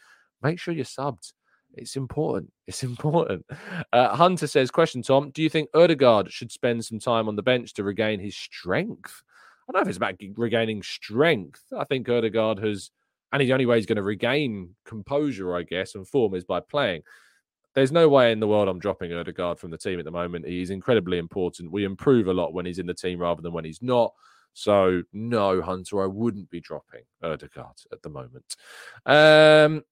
Make 0.42 0.58
sure 0.58 0.74
you're 0.74 0.84
subbed. 0.84 1.32
It's 1.74 1.96
important. 1.96 2.52
It's 2.66 2.82
important. 2.82 3.44
Uh, 3.92 4.16
Hunter 4.16 4.46
says, 4.46 4.70
question, 4.70 5.02
Tom, 5.02 5.30
do 5.30 5.42
you 5.42 5.50
think 5.50 5.68
Odegaard 5.74 6.32
should 6.32 6.50
spend 6.50 6.82
some 6.82 6.98
time 6.98 7.28
on 7.28 7.36
the 7.36 7.42
bench 7.42 7.74
to 7.74 7.84
regain 7.84 8.20
his 8.20 8.34
strength? 8.34 9.22
I 9.68 9.72
don't 9.72 9.80
know 9.80 9.82
if 9.82 9.88
it's 9.88 9.96
about 9.96 10.16
regaining 10.36 10.82
strength. 10.82 11.62
I 11.76 11.84
think 11.84 12.08
Odegaard 12.08 12.58
has, 12.58 12.90
and 13.32 13.40
the 13.40 13.52
only 13.52 13.66
way 13.66 13.76
he's 13.76 13.86
going 13.86 13.96
to 13.96 14.02
regain 14.02 14.74
composure, 14.84 15.56
I 15.56 15.62
guess, 15.62 15.94
and 15.94 16.06
form 16.06 16.34
is 16.34 16.44
by 16.44 16.60
playing. 16.60 17.02
There's 17.74 17.92
no 17.92 18.08
way 18.08 18.30
in 18.30 18.40
the 18.40 18.46
world 18.46 18.68
I'm 18.68 18.78
dropping 18.78 19.12
Odegaard 19.12 19.58
from 19.58 19.70
the 19.70 19.78
team 19.78 19.98
at 19.98 20.04
the 20.04 20.10
moment. 20.10 20.46
He's 20.46 20.70
incredibly 20.70 21.18
important. 21.18 21.72
We 21.72 21.84
improve 21.84 22.28
a 22.28 22.32
lot 22.32 22.52
when 22.52 22.66
he's 22.66 22.78
in 22.78 22.86
the 22.86 22.94
team 22.94 23.18
rather 23.18 23.42
than 23.42 23.52
when 23.52 23.64
he's 23.64 23.82
not. 23.82 24.12
So, 24.52 25.02
no, 25.12 25.60
Hunter, 25.60 26.02
I 26.02 26.06
wouldn't 26.06 26.48
be 26.50 26.60
dropping 26.60 27.02
Odegaard 27.22 27.76
at 27.90 28.02
the 28.02 28.08
moment. 28.08 28.56
Um, 29.04 29.82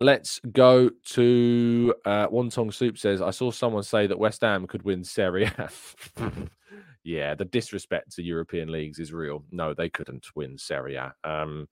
let's 0.00 0.40
go 0.52 0.90
to 1.10 1.94
uh, 2.04 2.28
Wonton 2.28 2.72
Soup 2.72 2.96
says, 2.96 3.20
I 3.20 3.30
saw 3.30 3.50
someone 3.50 3.82
say 3.82 4.06
that 4.06 4.18
West 4.18 4.40
Ham 4.40 4.66
could 4.66 4.82
win 4.82 5.04
Serie 5.04 5.44
A. 5.58 5.70
yeah, 7.08 7.34
the 7.34 7.46
disrespect 7.46 8.14
to 8.14 8.22
European 8.22 8.70
leagues 8.70 8.98
is 8.98 9.14
real. 9.14 9.42
No, 9.50 9.72
they 9.72 9.88
couldn't 9.88 10.26
win 10.36 10.58
Serie 10.58 10.96
A. 10.96 11.14
Um, 11.24 11.66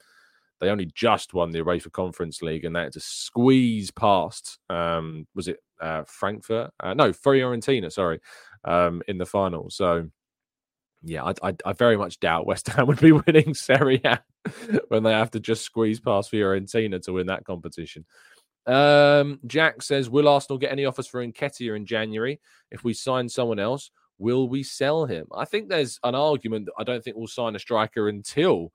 they 0.61 0.71
only 0.71 0.91
just 0.95 1.35
won 1.35 1.51
the 1.51 1.59
UEFA 1.59 1.93
Conference 1.93 2.41
League, 2.41 2.65
and 2.65 2.75
they 2.75 2.85
had 2.85 2.95
to 2.95 3.01
squeeze 3.01 3.91
past. 3.91 4.59
Um, 4.71 5.27
was 5.35 5.49
it 5.49 5.59
uh, 5.79 6.05
Frankfurt? 6.07 6.71
Uh, 6.81 6.95
no, 6.95 7.11
Fiorentina. 7.11 7.93
Sorry, 7.93 8.19
um, 8.65 9.03
in 9.09 9.19
the 9.19 9.27
final. 9.27 9.69
So, 9.69 10.09
yeah, 11.03 11.23
I, 11.23 11.35
I, 11.43 11.55
I, 11.67 11.73
very 11.75 11.99
much 11.99 12.19
doubt 12.19 12.47
West 12.47 12.69
Ham 12.69 12.87
would 12.87 13.01
be 13.01 13.13
winning 13.27 13.53
Serie 13.53 14.01
A 14.07 14.19
when 14.89 15.03
they 15.03 15.13
have 15.13 15.33
to 15.33 15.41
just 15.41 15.65
squeeze 15.65 16.01
past 16.01 16.33
Fiorentina 16.33 17.03
to 17.03 17.13
win 17.13 17.27
that 17.27 17.45
competition. 17.45 18.07
Um, 18.65 19.39
Jack 19.47 19.83
says, 19.83 20.09
"Will 20.09 20.29
Arsenal 20.29 20.57
get 20.57 20.73
any 20.73 20.87
offers 20.87 21.07
for 21.07 21.23
Nketiah 21.23 21.77
in 21.77 21.85
January 21.85 22.41
if 22.71 22.85
we 22.85 22.95
sign 22.95 23.29
someone 23.29 23.59
else?" 23.59 23.91
Will 24.19 24.49
we 24.49 24.63
sell 24.63 25.05
him? 25.05 25.27
I 25.35 25.45
think 25.45 25.69
there's 25.69 26.01
an 26.03 26.15
argument 26.15 26.67
that 26.67 26.75
I 26.79 26.85
don't 26.85 27.03
think 27.03 27.17
we'll 27.17 27.27
sign 27.27 27.55
a 27.57 27.59
striker 27.59 28.09
until 28.09 28.73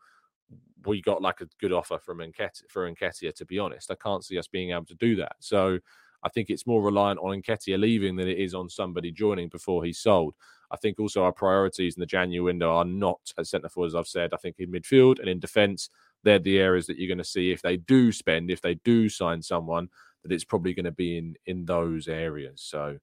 we 0.86 1.02
got 1.02 1.22
like 1.22 1.42
a 1.42 1.48
good 1.60 1.72
offer 1.72 2.00
from 2.00 2.20
Nketiah, 2.20 2.70
for 2.70 2.92
Nketiah, 2.92 3.34
to 3.36 3.46
be 3.46 3.60
honest. 3.60 3.92
I 3.92 3.96
can't 3.96 4.24
see 4.24 4.38
us 4.38 4.48
being 4.48 4.72
able 4.72 4.86
to 4.86 4.96
do 4.96 5.16
that. 5.18 5.36
So 5.40 5.80
I 6.24 6.30
think 6.30 6.50
it's 6.50 6.68
more 6.68 6.82
reliant 6.82 7.20
on 7.20 7.42
Nketiah 7.42 7.80
leaving 7.80 8.16
than 8.16 8.28
it 8.28 8.38
is 8.38 8.54
on 8.54 8.70
somebody 8.70 9.12
joining 9.12 9.50
before 9.50 9.84
he's 9.84 10.00
sold. 10.00 10.36
I 10.70 10.78
think 10.78 11.00
also 11.00 11.24
our 11.24 11.34
priorities 11.34 11.96
in 11.96 12.00
the 12.00 12.06
January 12.06 12.42
window 12.42 12.72
are 12.76 12.86
not 12.86 13.34
at 13.38 13.48
centre 13.48 13.70
forward, 13.70 13.88
as 13.88 13.96
I've 13.96 14.08
said. 14.08 14.34
I 14.34 14.38
think 14.38 14.56
in 14.60 14.72
midfield 14.72 15.20
and 15.20 15.28
in 15.28 15.40
defence, 15.40 15.90
they're 16.24 16.40
the 16.40 16.60
areas 16.60 16.88
that 16.88 16.98
you're 16.98 17.08
going 17.08 17.18
to 17.18 17.24
see 17.24 17.52
if 17.52 17.62
they 17.62 17.78
do 17.78 18.12
spend, 18.12 18.50
if 18.50 18.62
they 18.62 18.76
do 18.76 19.10
sign 19.10 19.42
someone, 19.42 19.90
that 20.24 20.32
it's 20.32 20.46
probably 20.46 20.74
going 20.74 20.86
to 20.86 20.92
be 20.92 21.18
in 21.18 21.36
in 21.46 21.66
those 21.66 22.08
areas. 22.08 22.62
So 22.62 23.00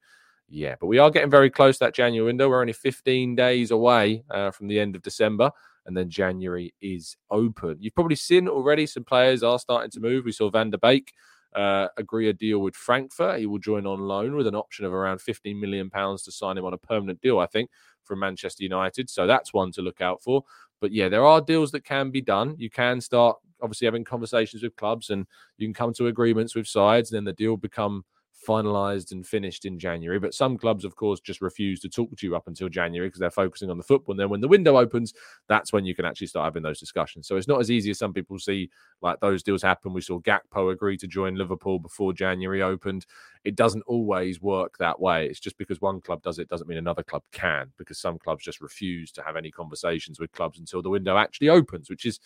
yeah, 0.49 0.77
but 0.81 0.87
we 0.87 0.99
are 0.99 1.11
getting 1.11 1.31
very 1.31 1.51
close 1.51 1.79
to 1.79 1.85
that 1.85 1.95
January 1.95 2.27
window. 2.27 2.49
We're 2.49 2.61
only 2.61 2.73
15 2.73 3.35
days 3.35 3.71
away 3.71 4.25
uh, 4.31 4.51
from 4.51 4.69
the 4.69 4.81
end 4.81 4.97
of 4.97 5.03
December, 5.03 5.51
and 5.87 5.97
then 5.97 6.09
January 6.09 6.75
is 6.81 7.17
open. 7.31 7.77
You've 7.81 7.95
probably 7.95 8.17
seen 8.17 8.49
already 8.49 8.87
some 8.87 9.05
players 9.05 9.43
are 9.43 9.59
starting 9.59 9.91
to 9.93 10.01
move. 10.01 10.25
We 10.25 10.33
saw 10.33 10.51
Van 10.51 10.71
der 10.71 10.79
Beek 10.79 11.13
uh, 11.55 11.89
agree 11.97 12.29
a 12.29 12.33
deal 12.33 12.61
with 12.61 12.77
Frankfurt. 12.77 13.41
He 13.41 13.47
will 13.47 13.59
join 13.59 13.87
on 13.87 14.01
loan 14.01 14.37
with 14.37 14.47
an 14.47 14.55
option 14.55 14.85
of 14.85 14.93
around 14.93 15.21
15 15.21 15.59
million 15.59 15.91
pounds 15.91 16.23
to 16.25 16.33
sign 16.33 16.57
him 16.57 16.65
on 16.65 16.75
a 16.75 16.79
permanent 16.79 17.21
deal, 17.21 17.39
I 17.39 17.47
think, 17.47 17.71
from 18.05 18.21
Manchester 18.21 18.63
United. 18.63 19.11
So 19.11 19.27
that's 19.27 19.53
one 19.53 19.73
to 19.73 19.83
look 19.83 20.01
out 20.01 20.23
for. 20.23 20.45
But 20.81 20.93
yeah, 20.93 21.09
there 21.09 21.25
are 21.25 21.41
deals 21.41 21.73
that 21.73 21.85
can 21.85 22.11
be 22.11 22.21
done. 22.21 22.55
You 22.59 22.71
can 22.71 23.01
start 23.01 23.37
obviously 23.61 23.87
having 23.87 24.05
conversations 24.05 24.63
with 24.63 24.77
clubs 24.77 25.11
and 25.11 25.27
you 25.57 25.67
can 25.67 25.75
come 25.75 25.93
to 25.95 26.07
agreements 26.07 26.55
with 26.55 26.69
sides, 26.69 27.11
and 27.11 27.17
then 27.17 27.25
the 27.25 27.33
deal 27.33 27.57
become 27.57 28.05
finalized 28.49 29.13
and 29.13 29.27
finished 29.27 29.67
in 29.67 29.79
January. 29.79 30.19
But 30.19 30.33
some 30.33 30.57
clubs, 30.57 30.85
of 30.85 30.97
course, 30.97 31.21
just 31.21 31.43
refuse 31.43 31.81
to 31.81 31.89
talk 31.89 32.17
to 32.17 32.27
you 32.27 32.35
up 32.35 32.49
until 32.49 32.69
January 32.71 33.09
because 33.09 33.21
they're 33.21 33.31
focusing 33.31 33.71
on 33.71 33.77
the 33.77 33.85
football. 33.85 34.15
And 34.15 34.21
then 34.21 34.31
when 34.31 34.41
the 34.41 34.49
window 34.49 34.79
opens, 34.79 35.13
that's 35.49 35.73
when 35.73 35.85
you 35.85 35.95
can 35.95 36.07
actually 36.07 36.29
start 36.29 36.45
having 36.45 36.63
those 36.63 36.81
discussions. 36.81 37.29
So 37.29 37.37
it's 37.37 37.49
not 37.49 37.61
as 37.61 37.71
easy 37.71 37.91
as 37.91 37.99
some 37.99 38.15
people 38.15 38.39
see, 38.39 38.71
like 39.03 39.21
those 39.21 39.43
deals 39.43 39.63
happen. 39.63 39.93
We 39.93 40.01
saw 40.01 40.19
Gakpo 40.21 40.73
agree 40.73 40.97
to 40.97 41.07
join 41.07 41.37
Liverpool 41.37 41.79
before 41.79 42.13
January 42.13 42.63
opened. 42.63 43.05
It 43.45 43.55
doesn't 43.55 43.83
always 43.87 44.41
work 44.41 44.79
that 44.79 44.99
way. 44.99 45.27
It's 45.27 45.41
just 45.41 45.59
because 45.59 45.81
one 45.81 46.01
club 46.01 46.23
does 46.23 46.39
it 46.39 46.49
doesn't 46.49 46.69
mean 46.69 46.79
another 46.79 47.03
club 47.03 47.23
can, 47.33 47.71
because 47.77 47.99
some 47.99 48.19
clubs 48.19 48.45
just 48.45 48.61
refuse 48.61 49.13
to 49.13 49.23
have 49.23 49.37
any 49.37 49.51
conversations 49.51 50.19
with 50.19 50.33
clubs 50.33 50.59
until 50.59 50.83
the 50.83 50.91
window 50.91 51.17
actually 51.17 51.51
opens, 51.51 51.91
which 51.91 52.07
is 52.07 52.19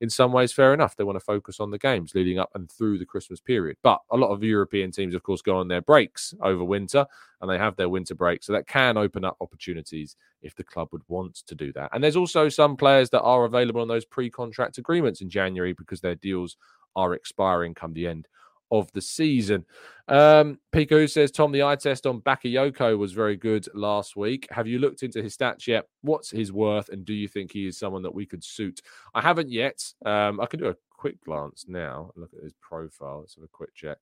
in 0.00 0.10
some 0.10 0.32
ways 0.32 0.52
fair 0.52 0.74
enough. 0.74 0.96
They 0.96 1.04
want 1.04 1.16
to 1.16 1.24
focus 1.24 1.60
on 1.60 1.70
the 1.70 1.78
games 1.78 2.14
leading 2.14 2.38
up 2.38 2.50
and 2.54 2.70
through 2.70 2.98
the 2.98 3.06
Christmas 3.06 3.40
period. 3.40 3.76
But 3.82 4.00
a 4.10 4.16
lot 4.16 4.30
of 4.30 4.42
European 4.42 4.90
teams, 4.90 5.14
of 5.14 5.22
course, 5.22 5.42
go 5.42 5.56
on 5.56 5.68
their 5.68 5.82
breaks 5.82 6.34
over 6.42 6.64
winter 6.64 7.06
and 7.40 7.50
they 7.50 7.58
have 7.58 7.76
their 7.76 7.88
winter 7.88 8.14
break. 8.14 8.42
So 8.42 8.52
that 8.52 8.66
can 8.66 8.96
open 8.96 9.24
up 9.24 9.36
opportunities 9.40 10.16
if 10.42 10.54
the 10.54 10.64
club 10.64 10.88
would 10.92 11.02
want 11.08 11.36
to 11.46 11.54
do 11.54 11.72
that. 11.72 11.90
And 11.92 12.02
there's 12.02 12.16
also 12.16 12.48
some 12.48 12.76
players 12.76 13.10
that 13.10 13.22
are 13.22 13.44
available 13.44 13.80
on 13.80 13.88
those 13.88 14.04
pre 14.04 14.30
contract 14.30 14.78
agreements 14.78 15.20
in 15.20 15.30
January 15.30 15.72
because 15.72 16.00
their 16.00 16.16
deals 16.16 16.56
are 16.96 17.14
expiring 17.14 17.74
come 17.74 17.92
the 17.92 18.06
end 18.06 18.28
of 18.70 18.90
the 18.92 19.00
season. 19.00 19.64
Um, 20.08 20.58
Pico 20.72 21.06
says, 21.06 21.30
Tom, 21.30 21.52
the 21.52 21.62
eye 21.62 21.76
test 21.76 22.06
on 22.06 22.20
Bakayoko 22.20 22.98
was 22.98 23.12
very 23.12 23.36
good 23.36 23.66
last 23.74 24.16
week. 24.16 24.46
Have 24.50 24.66
you 24.66 24.78
looked 24.78 25.02
into 25.02 25.22
his 25.22 25.36
stats 25.36 25.66
yet? 25.66 25.86
What's 26.02 26.30
his 26.30 26.52
worth? 26.52 26.88
And 26.88 27.04
do 27.04 27.14
you 27.14 27.28
think 27.28 27.52
he 27.52 27.66
is 27.66 27.78
someone 27.78 28.02
that 28.02 28.14
we 28.14 28.26
could 28.26 28.44
suit? 28.44 28.80
I 29.14 29.20
haven't 29.20 29.50
yet. 29.50 29.82
Um, 30.04 30.40
I 30.40 30.46
can 30.46 30.60
do 30.60 30.68
a 30.68 30.76
quick 30.90 31.22
glance 31.24 31.66
now. 31.68 32.10
Look 32.16 32.30
at 32.36 32.42
his 32.42 32.54
profile. 32.60 33.20
Let's 33.20 33.34
have 33.36 33.44
a 33.44 33.48
quick 33.48 33.74
check 33.74 33.98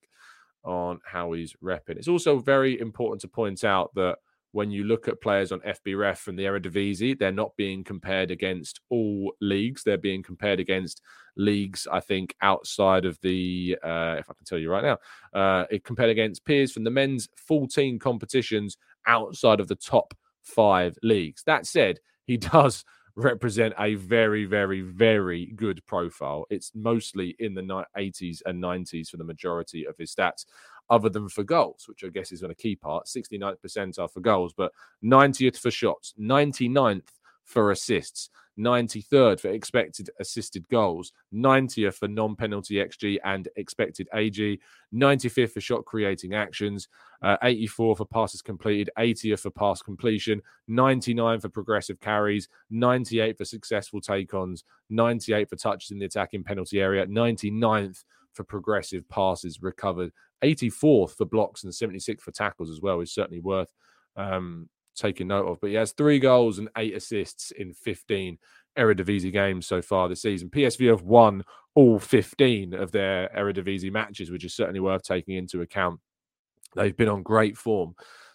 on 0.65 1.01
how 1.05 1.33
he's 1.33 1.55
repping. 1.63 1.97
It's 1.97 2.09
also 2.09 2.39
very 2.39 2.81
important 2.81 3.21
to 3.23 3.29
point 3.29 3.65
out 3.65 3.95
that 3.95 4.19
when 4.53 4.71
you 4.71 4.85
look 4.85 5.09
at 5.09 5.21
players 5.21 5.51
on 5.51 5.61
FBref 5.61 6.19
from 6.19 6.37
the 6.37 6.45
Eredivisie, 6.45 7.19
they're 7.19 7.33
not 7.33 7.57
being 7.57 7.83
compared 7.83 8.31
against 8.31 8.81
all 8.91 9.33
leagues. 9.41 9.83
They're 9.83 9.99
being 9.99 10.23
compared 10.23 10.61
against 10.61 11.01
leagues, 11.37 11.87
I 11.91 12.01
think, 12.01 12.35
outside 12.43 13.05
of 13.05 13.19
the, 13.23 13.79
uh, 13.83 14.17
if 14.19 14.31
I 14.31 14.35
can 14.35 14.45
tell 14.45 14.59
you 14.59 14.71
right 14.71 14.85
now, 14.85 14.99
uh, 15.39 15.65
it 15.71 15.85
compared 15.85 16.11
against 16.11 16.45
peers 16.45 16.71
from 16.73 16.85
the 16.85 16.91
men's 16.91 17.29
14 17.37 17.99
competitions 17.99 18.77
outside 19.07 19.59
of 19.59 19.69
the 19.69 19.75
top 19.75 20.15
five 20.43 20.99
leagues. 21.03 21.43
That 21.45 21.67
said, 21.67 21.99
he 22.25 22.37
does 22.37 22.85
represent 23.15 23.75
a 23.79 23.95
very, 23.95 24.45
very, 24.45 24.81
very 24.81 25.53
good 25.57 25.85
profile. 25.87 26.47
It's 26.51 26.73
mostly 26.75 27.37
in 27.39 27.55
the 27.55 27.85
80s 27.97 28.41
and 28.47 28.63
90s 28.63 29.09
for 29.09 29.19
the 29.19 29.25
majority 29.25 29.87
of 29.87 29.97
his 29.99 30.15
stats 30.15 30.47
other 30.91 31.09
than 31.09 31.29
for 31.29 31.45
goals, 31.45 31.85
which 31.87 32.05
I 32.05 32.09
guess 32.09 32.33
is 32.33 32.43
on 32.43 32.51
a 32.51 32.55
key 32.55 32.77
part. 32.77 33.07
69th 33.07 33.59
percentile 33.65 34.11
for 34.11 34.21
goals, 34.21 34.53
but 34.57 34.73
90th 35.05 35.59
for 35.59 35.71
shots, 35.71 36.15
99th 36.19 37.09
for 37.45 37.71
assists, 37.71 38.31
93rd 38.59 39.41
for 39.41 39.49
expected 39.49 40.11
assisted 40.21 40.69
goals, 40.69 41.13
90th 41.35 41.95
for 41.95 42.09
non 42.09 42.37
penalty 42.37 42.75
XG 42.75 43.19
and 43.25 43.49
expected 43.57 44.09
AG, 44.15 44.61
95th 44.95 45.53
for 45.53 45.61
shot 45.61 45.85
creating 45.85 46.35
actions, 46.35 46.89
uh, 47.23 47.37
84 47.43 47.97
for 47.97 48.05
passes 48.05 48.43
completed, 48.43 48.91
80th 48.99 49.41
for 49.41 49.51
pass 49.51 49.81
completion, 49.81 50.43
99 50.69 51.41
for 51.41 51.49
progressive 51.49 52.01
carries, 52.01 52.49
98 52.71 53.39
for 53.39 53.45
successful 53.45 54.01
take 54.01 54.35
ons, 54.35 54.65
98 54.91 55.49
for 55.49 55.57
touches 55.57 55.91
in 55.91 55.99
the 55.99 56.07
attacking 56.07 56.45
penalty 56.45 56.81
area, 56.81 57.07
99th 57.07 58.05
for 58.33 58.45
progressive 58.45 59.09
passes 59.09 59.63
recovered, 59.63 60.13
84th 60.43 61.17
for 61.17 61.25
blocks 61.25 61.65
and 61.65 61.73
76th 61.73 62.21
for 62.21 62.31
tackles 62.33 62.71
as 62.71 62.81
well 62.81 63.01
is 63.01 63.13
certainly 63.13 63.41
worth 63.41 63.73
um, 64.17 64.69
taking 64.95 65.29
note 65.29 65.47
of. 65.47 65.61
But 65.61 65.71
he 65.71 65.77
has 65.77 65.93
three 65.93 66.19
goals 66.19 66.59
and 66.59 66.69
eight 66.77 66.95
assists 66.95 67.51
in 67.53 67.73
15 67.73 68.39
Eredivisie 68.79 69.33
games 69.33 69.67
so 69.67 69.83
far 69.83 70.09
this 70.09 70.23
season. 70.23 70.49
PSV 70.49 70.89
have 70.89 71.03
won 71.03 71.45
all 71.75 71.99
15 71.99 72.75
of 72.75 72.93
their 72.93 73.31
Eredivisie 73.37 73.93
matches, 73.93 74.31
which 74.31 74.45
is 74.45 74.55
certainly 74.55 74.81
worth 74.81 75.03
taking 75.03 75.37
into 75.37 75.63
account. 75.63 76.01
They've 76.75 76.97
been 76.97 77.09
on 77.09 77.23
great 77.23 77.57
form. 77.57 77.95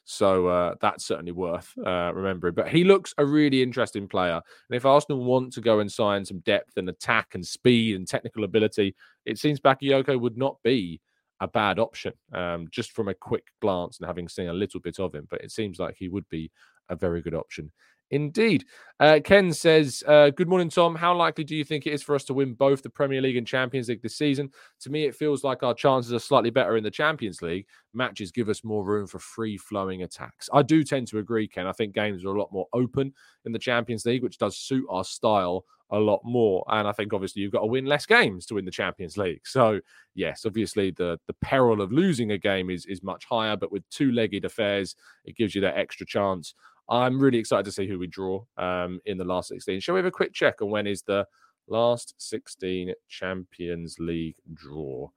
So 0.09 0.47
uh, 0.47 0.75
that's 0.79 1.05
certainly 1.05 1.33
worth 1.33 1.73
uh, 1.85 2.13
remembering. 2.13 2.53
But 2.53 2.69
he 2.69 2.85
looks 2.85 3.13
a 3.17 3.25
really 3.25 3.61
interesting 3.61 4.07
player. 4.07 4.39
And 4.69 4.77
if 4.77 4.85
Arsenal 4.85 5.23
want 5.23 5.51
to 5.53 5.61
go 5.61 5.81
and 5.81 5.91
sign 5.91 6.23
some 6.23 6.39
depth 6.39 6.77
and 6.77 6.87
attack 6.87 7.35
and 7.35 7.45
speed 7.45 7.97
and 7.97 8.07
technical 8.07 8.45
ability, 8.45 8.95
it 9.25 9.37
seems 9.37 9.59
Bakayoko 9.59 10.17
would 10.19 10.37
not 10.37 10.57
be 10.63 11.01
a 11.39 11.47
bad 11.47 11.79
option 11.79 12.13
um, 12.33 12.67
just 12.71 12.91
from 12.91 13.07
a 13.07 13.13
quick 13.13 13.45
glance 13.61 13.99
and 13.99 14.07
having 14.07 14.27
seen 14.27 14.47
a 14.47 14.53
little 14.53 14.79
bit 14.79 14.99
of 14.99 15.13
him. 15.13 15.27
But 15.29 15.41
it 15.41 15.51
seems 15.51 15.79
like 15.79 15.95
he 15.97 16.09
would 16.09 16.27
be 16.29 16.51
a 16.89 16.95
very 16.95 17.21
good 17.21 17.35
option 17.35 17.71
indeed. 18.11 18.65
Uh, 18.99 19.19
Ken 19.23 19.53
says, 19.53 20.03
uh, 20.07 20.31
Good 20.31 20.47
morning, 20.47 20.69
Tom. 20.69 20.95
How 20.95 21.15
likely 21.15 21.43
do 21.43 21.55
you 21.55 21.63
think 21.63 21.85
it 21.85 21.93
is 21.93 22.01
for 22.01 22.15
us 22.15 22.23
to 22.25 22.33
win 22.33 22.53
both 22.53 22.81
the 22.81 22.89
Premier 22.89 23.21
League 23.21 23.37
and 23.37 23.45
Champions 23.45 23.89
League 23.89 24.01
this 24.01 24.17
season? 24.17 24.49
To 24.81 24.89
me, 24.89 25.05
it 25.05 25.15
feels 25.15 25.43
like 25.43 25.61
our 25.63 25.73
chances 25.73 26.13
are 26.13 26.19
slightly 26.19 26.49
better 26.49 26.77
in 26.77 26.83
the 26.83 26.91
Champions 26.91 27.41
League. 27.41 27.67
Matches 27.93 28.31
give 28.31 28.49
us 28.49 28.63
more 28.63 28.83
room 28.83 29.05
for 29.07 29.19
free 29.19 29.57
flowing 29.57 30.03
attacks. 30.03 30.49
I 30.51 30.63
do 30.63 30.83
tend 30.83 31.07
to 31.09 31.19
agree, 31.19 31.47
Ken. 31.47 31.67
I 31.67 31.73
think 31.73 31.93
games 31.93 32.25
are 32.25 32.35
a 32.35 32.39
lot 32.39 32.51
more 32.51 32.67
open 32.73 33.13
in 33.45 33.51
the 33.51 33.59
Champions 33.59 34.05
League, 34.05 34.23
which 34.23 34.37
does 34.37 34.57
suit 34.57 34.85
our 34.89 35.03
style 35.03 35.65
a 35.91 35.97
lot 35.97 36.21
more. 36.23 36.65
And 36.67 36.87
I 36.87 36.91
think 36.91 37.13
obviously 37.13 37.41
you've 37.41 37.51
got 37.51 37.61
to 37.61 37.67
win 37.67 37.85
less 37.85 38.05
games 38.05 38.45
to 38.47 38.55
win 38.55 38.65
the 38.65 38.71
Champions 38.71 39.17
League. 39.17 39.45
So 39.45 39.79
yes, 40.15 40.45
obviously 40.45 40.91
the 40.91 41.19
the 41.27 41.35
peril 41.41 41.81
of 41.81 41.91
losing 41.91 42.31
a 42.31 42.37
game 42.37 42.69
is 42.69 42.85
is 42.85 43.03
much 43.03 43.25
higher, 43.25 43.55
but 43.55 43.71
with 43.71 43.87
two 43.89 44.11
legged 44.11 44.45
affairs, 44.45 44.95
it 45.25 45.35
gives 45.35 45.55
you 45.55 45.61
that 45.61 45.77
extra 45.77 46.05
chance. 46.05 46.53
I'm 46.89 47.19
really 47.19 47.37
excited 47.37 47.65
to 47.65 47.71
see 47.71 47.87
who 47.87 47.99
we 47.99 48.07
draw 48.07 48.43
um, 48.57 48.99
in 49.05 49.17
the 49.17 49.25
last 49.25 49.49
16. 49.49 49.79
Shall 49.79 49.95
we 49.95 49.99
have 49.99 50.05
a 50.05 50.11
quick 50.11 50.33
check 50.33 50.61
on 50.61 50.69
when 50.69 50.87
is 50.87 51.01
the 51.01 51.27
last 51.67 52.13
16 52.17 52.93
Champions 53.09 53.97
League 53.99 54.37
draw? 54.53 55.09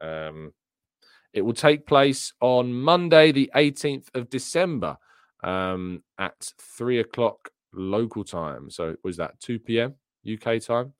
Um, 0.00 0.52
it 1.32 1.42
will 1.42 1.54
take 1.54 1.86
place 1.86 2.32
on 2.40 2.72
Monday, 2.72 3.32
the 3.32 3.50
18th 3.54 4.08
of 4.14 4.30
December 4.30 4.96
um, 5.44 6.02
at 6.18 6.52
three 6.58 7.00
o'clock 7.00 7.50
local 7.72 8.24
time. 8.24 8.70
So 8.70 8.96
was 9.04 9.16
that 9.18 9.38
2 9.40 9.58
p.m. 9.58 9.94
UK 10.30 10.60
time. 10.60 10.94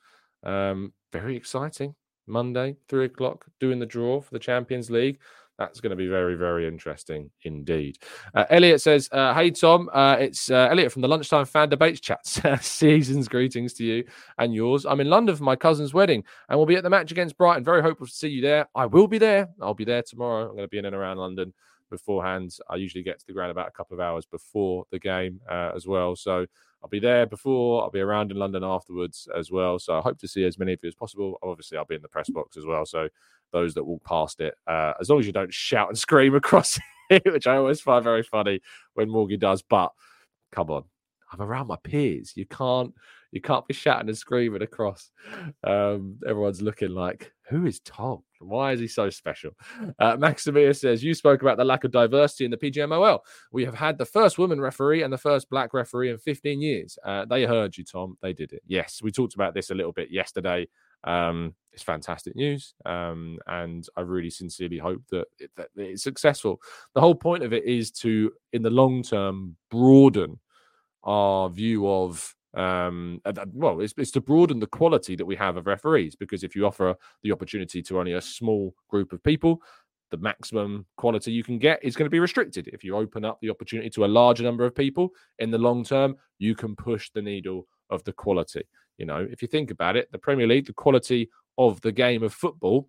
Um, 0.44 0.92
very 1.12 1.36
exciting. 1.36 1.94
Monday, 2.26 2.76
three 2.88 3.06
o'clock, 3.06 3.46
doing 3.58 3.78
the 3.78 3.86
draw 3.86 4.20
for 4.20 4.32
the 4.32 4.38
Champions 4.38 4.90
League. 4.90 5.18
That's 5.58 5.80
going 5.80 5.90
to 5.90 5.96
be 5.96 6.06
very, 6.06 6.36
very 6.36 6.68
interesting 6.68 7.30
indeed. 7.42 7.98
Uh, 8.32 8.44
Elliot 8.48 8.80
says, 8.80 9.08
uh, 9.10 9.34
Hey, 9.34 9.50
Tom, 9.50 9.90
uh, 9.92 10.16
it's 10.20 10.50
uh, 10.50 10.68
Elliot 10.70 10.92
from 10.92 11.02
the 11.02 11.08
Lunchtime 11.08 11.46
Fan 11.46 11.68
Debates 11.68 12.00
Chats. 12.00 12.40
Season's 12.60 13.26
greetings 13.26 13.74
to 13.74 13.84
you 13.84 14.04
and 14.38 14.54
yours. 14.54 14.86
I'm 14.86 15.00
in 15.00 15.10
London 15.10 15.34
for 15.34 15.42
my 15.42 15.56
cousin's 15.56 15.92
wedding 15.92 16.22
and 16.48 16.58
we'll 16.58 16.66
be 16.66 16.76
at 16.76 16.84
the 16.84 16.90
match 16.90 17.10
against 17.10 17.36
Brighton. 17.36 17.64
Very 17.64 17.82
hopeful 17.82 18.06
to 18.06 18.12
see 18.12 18.28
you 18.28 18.40
there. 18.40 18.68
I 18.76 18.86
will 18.86 19.08
be 19.08 19.18
there. 19.18 19.48
I'll 19.60 19.74
be 19.74 19.84
there 19.84 20.02
tomorrow. 20.02 20.44
I'm 20.44 20.54
going 20.54 20.62
to 20.62 20.68
be 20.68 20.78
in 20.78 20.84
and 20.84 20.94
around 20.94 21.18
London 21.18 21.52
beforehand. 21.90 22.54
I 22.70 22.76
usually 22.76 23.02
get 23.02 23.18
to 23.18 23.26
the 23.26 23.32
ground 23.32 23.50
about 23.50 23.66
a 23.66 23.72
couple 23.72 23.94
of 23.94 24.00
hours 24.00 24.26
before 24.26 24.84
the 24.92 25.00
game 25.00 25.40
uh, 25.50 25.72
as 25.74 25.88
well. 25.88 26.14
So 26.14 26.46
I'll 26.82 26.88
be 26.88 27.00
there 27.00 27.26
before. 27.26 27.82
I'll 27.82 27.90
be 27.90 28.00
around 28.00 28.30
in 28.30 28.36
London 28.36 28.62
afterwards 28.62 29.28
as 29.36 29.50
well. 29.50 29.78
So 29.78 29.98
I 29.98 30.00
hope 30.00 30.18
to 30.20 30.28
see 30.28 30.44
as 30.44 30.58
many 30.58 30.72
of 30.74 30.80
you 30.82 30.88
as 30.88 30.94
possible. 30.94 31.38
Obviously, 31.42 31.76
I'll 31.76 31.84
be 31.84 31.96
in 31.96 32.02
the 32.02 32.08
press 32.08 32.30
box 32.30 32.56
as 32.56 32.64
well. 32.66 32.86
So 32.86 33.08
those 33.52 33.74
that 33.74 33.84
walk 33.84 34.04
past 34.04 34.40
it, 34.40 34.54
uh, 34.66 34.92
as 35.00 35.10
long 35.10 35.18
as 35.18 35.26
you 35.26 35.32
don't 35.32 35.52
shout 35.52 35.88
and 35.88 35.98
scream 35.98 36.34
across 36.34 36.78
it, 37.10 37.22
which 37.24 37.46
I 37.46 37.56
always 37.56 37.80
find 37.80 38.04
very 38.04 38.22
funny 38.22 38.60
when 38.94 39.08
Morgie 39.08 39.38
does. 39.38 39.62
But 39.62 39.92
come 40.52 40.70
on, 40.70 40.84
I'm 41.32 41.42
around 41.42 41.66
my 41.66 41.76
peers. 41.82 42.32
You 42.36 42.46
can't 42.46 42.92
You 43.30 43.40
can't 43.40 43.66
be 43.66 43.74
shouting 43.74 44.08
and 44.08 44.16
screaming 44.16 44.62
across. 44.62 45.10
Um, 45.64 46.18
everyone's 46.26 46.62
looking 46.62 46.90
like, 46.90 47.30
who 47.48 47.66
is 47.66 47.80
Tom? 47.80 48.22
Why 48.40 48.72
is 48.72 48.80
he 48.80 48.88
so 48.88 49.10
special? 49.10 49.50
Uh, 49.98 50.16
Maximia 50.16 50.76
says, 50.76 51.02
You 51.02 51.14
spoke 51.14 51.42
about 51.42 51.56
the 51.56 51.64
lack 51.64 51.84
of 51.84 51.90
diversity 51.90 52.44
in 52.44 52.50
the 52.50 52.56
PGMOL. 52.56 53.20
We 53.52 53.64
have 53.64 53.74
had 53.74 53.98
the 53.98 54.06
first 54.06 54.38
woman 54.38 54.60
referee 54.60 55.02
and 55.02 55.12
the 55.12 55.18
first 55.18 55.50
black 55.50 55.74
referee 55.74 56.10
in 56.10 56.18
15 56.18 56.60
years. 56.60 56.98
Uh, 57.04 57.24
they 57.24 57.44
heard 57.44 57.76
you, 57.76 57.84
Tom. 57.84 58.16
They 58.22 58.32
did 58.32 58.52
it. 58.52 58.62
Yes, 58.66 59.00
we 59.02 59.10
talked 59.10 59.34
about 59.34 59.54
this 59.54 59.70
a 59.70 59.74
little 59.74 59.92
bit 59.92 60.10
yesterday. 60.10 60.68
Um, 61.04 61.54
it's 61.72 61.82
fantastic 61.82 62.34
news. 62.34 62.74
Um, 62.84 63.38
and 63.46 63.86
I 63.96 64.02
really 64.02 64.30
sincerely 64.30 64.78
hope 64.78 65.02
that, 65.10 65.26
it, 65.38 65.50
that 65.56 65.68
it's 65.76 66.02
successful. 66.02 66.60
The 66.94 67.00
whole 67.00 67.14
point 67.14 67.42
of 67.44 67.52
it 67.52 67.64
is 67.64 67.90
to, 67.92 68.32
in 68.52 68.62
the 68.62 68.70
long 68.70 69.02
term, 69.02 69.56
broaden 69.70 70.38
our 71.04 71.48
view 71.48 71.88
of 71.88 72.34
um 72.54 73.20
well 73.52 73.80
it's, 73.80 73.92
it's 73.98 74.11
to 74.11 74.22
broaden 74.22 74.58
the 74.58 74.66
quality 74.66 75.14
that 75.14 75.26
we 75.26 75.37
have 75.37 75.58
of 75.58 75.66
referees 75.66 76.16
because 76.16 76.42
if 76.42 76.56
you 76.56 76.64
offer 76.66 76.96
the 77.22 77.30
opportunity 77.30 77.82
to 77.82 77.98
only 77.98 78.14
a 78.14 78.20
small 78.22 78.74
group 78.88 79.12
of 79.12 79.22
people 79.22 79.61
the 80.11 80.16
maximum 80.16 80.87
quality 80.96 81.32
you 81.32 81.44
can 81.44 81.58
get 81.58 81.82
is 81.82 81.96
going 81.96 82.06
to 82.06 82.11
be 82.11 82.20
restricted. 82.20 82.68
If 82.68 82.82
you 82.82 82.96
open 82.96 83.24
up 83.24 83.38
the 83.40 83.50
opportunity 83.50 83.90
to 83.90 84.04
a 84.04 84.06
larger 84.06 84.42
number 84.42 84.64
of 84.64 84.74
people 84.74 85.11
in 85.38 85.50
the 85.50 85.58
long 85.58 85.84
term 85.84 86.16
you 86.38 86.54
can 86.54 86.74
push 86.76 87.11
the 87.11 87.22
needle 87.22 87.66
of 87.90 88.02
the 88.04 88.12
quality. 88.12 88.62
You 88.96 89.06
know 89.06 89.26
if 89.30 89.42
you 89.42 89.48
think 89.48 89.70
about 89.70 89.96
it 89.96 90.11
the 90.12 90.18
premier 90.18 90.46
league 90.46 90.66
the 90.66 90.72
quality 90.72 91.30
of 91.56 91.80
the 91.80 91.92
game 91.92 92.22
of 92.22 92.32
football 92.32 92.88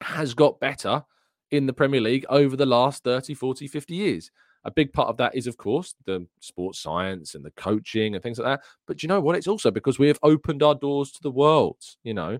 has 0.00 0.34
got 0.34 0.60
better 0.60 1.02
in 1.50 1.66
the 1.66 1.72
premier 1.72 2.00
league 2.00 2.26
over 2.28 2.56
the 2.56 2.66
last 2.66 3.04
30 3.04 3.34
40 3.34 3.68
50 3.68 3.94
years 3.94 4.30
a 4.64 4.70
big 4.70 4.92
part 4.92 5.08
of 5.08 5.16
that 5.18 5.34
is, 5.34 5.46
of 5.46 5.56
course, 5.56 5.94
the 6.06 6.26
sports 6.40 6.78
science 6.78 7.34
and 7.34 7.44
the 7.44 7.50
coaching 7.52 8.14
and 8.14 8.22
things 8.22 8.38
like 8.38 8.46
that. 8.46 8.66
But 8.86 9.02
you 9.02 9.08
know 9.08 9.20
what? 9.20 9.36
It's 9.36 9.46
also 9.46 9.70
because 9.70 9.98
we 9.98 10.08
have 10.08 10.18
opened 10.22 10.62
our 10.62 10.74
doors 10.74 11.12
to 11.12 11.22
the 11.22 11.30
world, 11.30 11.78
you 12.02 12.14
know, 12.14 12.38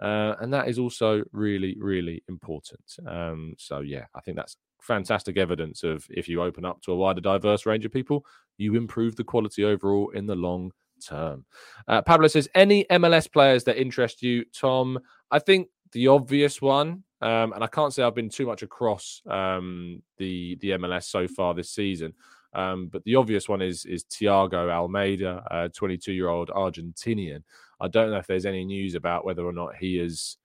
uh, 0.00 0.34
and 0.40 0.52
that 0.52 0.68
is 0.68 0.78
also 0.78 1.22
really, 1.32 1.76
really 1.78 2.22
important. 2.28 2.80
Um, 3.06 3.54
so, 3.58 3.80
yeah, 3.80 4.06
I 4.14 4.20
think 4.20 4.36
that's 4.36 4.56
fantastic 4.80 5.36
evidence 5.36 5.84
of 5.84 6.04
if 6.10 6.28
you 6.28 6.42
open 6.42 6.64
up 6.64 6.82
to 6.82 6.92
a 6.92 6.96
wider, 6.96 7.20
diverse 7.20 7.66
range 7.66 7.84
of 7.84 7.92
people, 7.92 8.24
you 8.58 8.74
improve 8.74 9.16
the 9.16 9.24
quality 9.24 9.64
overall 9.64 10.10
in 10.10 10.26
the 10.26 10.34
long 10.34 10.72
term. 11.06 11.44
Uh, 11.88 12.02
Pablo 12.02 12.26
says, 12.26 12.48
any 12.54 12.84
MLS 12.90 13.30
players 13.30 13.64
that 13.64 13.80
interest 13.80 14.22
you, 14.22 14.44
Tom? 14.52 14.98
I 15.30 15.38
think 15.38 15.68
the 15.92 16.08
obvious 16.08 16.60
one 16.60 17.04
um, 17.22 17.52
and 17.52 17.62
I 17.62 17.68
can't 17.68 17.94
say 17.94 18.02
I've 18.02 18.14
been 18.14 18.28
too 18.28 18.46
much 18.46 18.62
across 18.62 19.22
um, 19.28 20.02
the 20.18 20.56
the 20.60 20.70
MLS 20.70 21.04
so 21.04 21.28
far 21.28 21.54
this 21.54 21.70
season. 21.70 22.14
Um, 22.54 22.88
but 22.88 23.02
the 23.04 23.14
obvious 23.14 23.48
one 23.48 23.62
is 23.62 23.84
is 23.84 24.04
Thiago 24.04 24.68
Almada, 24.68 25.42
a 25.50 25.68
22 25.68 26.12
year 26.12 26.28
old 26.28 26.50
Argentinian. 26.50 27.42
I 27.80 27.88
don't 27.88 28.10
know 28.10 28.18
if 28.18 28.26
there's 28.26 28.44
any 28.44 28.64
news 28.64 28.94
about 28.94 29.24
whether 29.24 29.44
or 29.44 29.52
not 29.52 29.76
he 29.76 29.98
is 29.98 30.36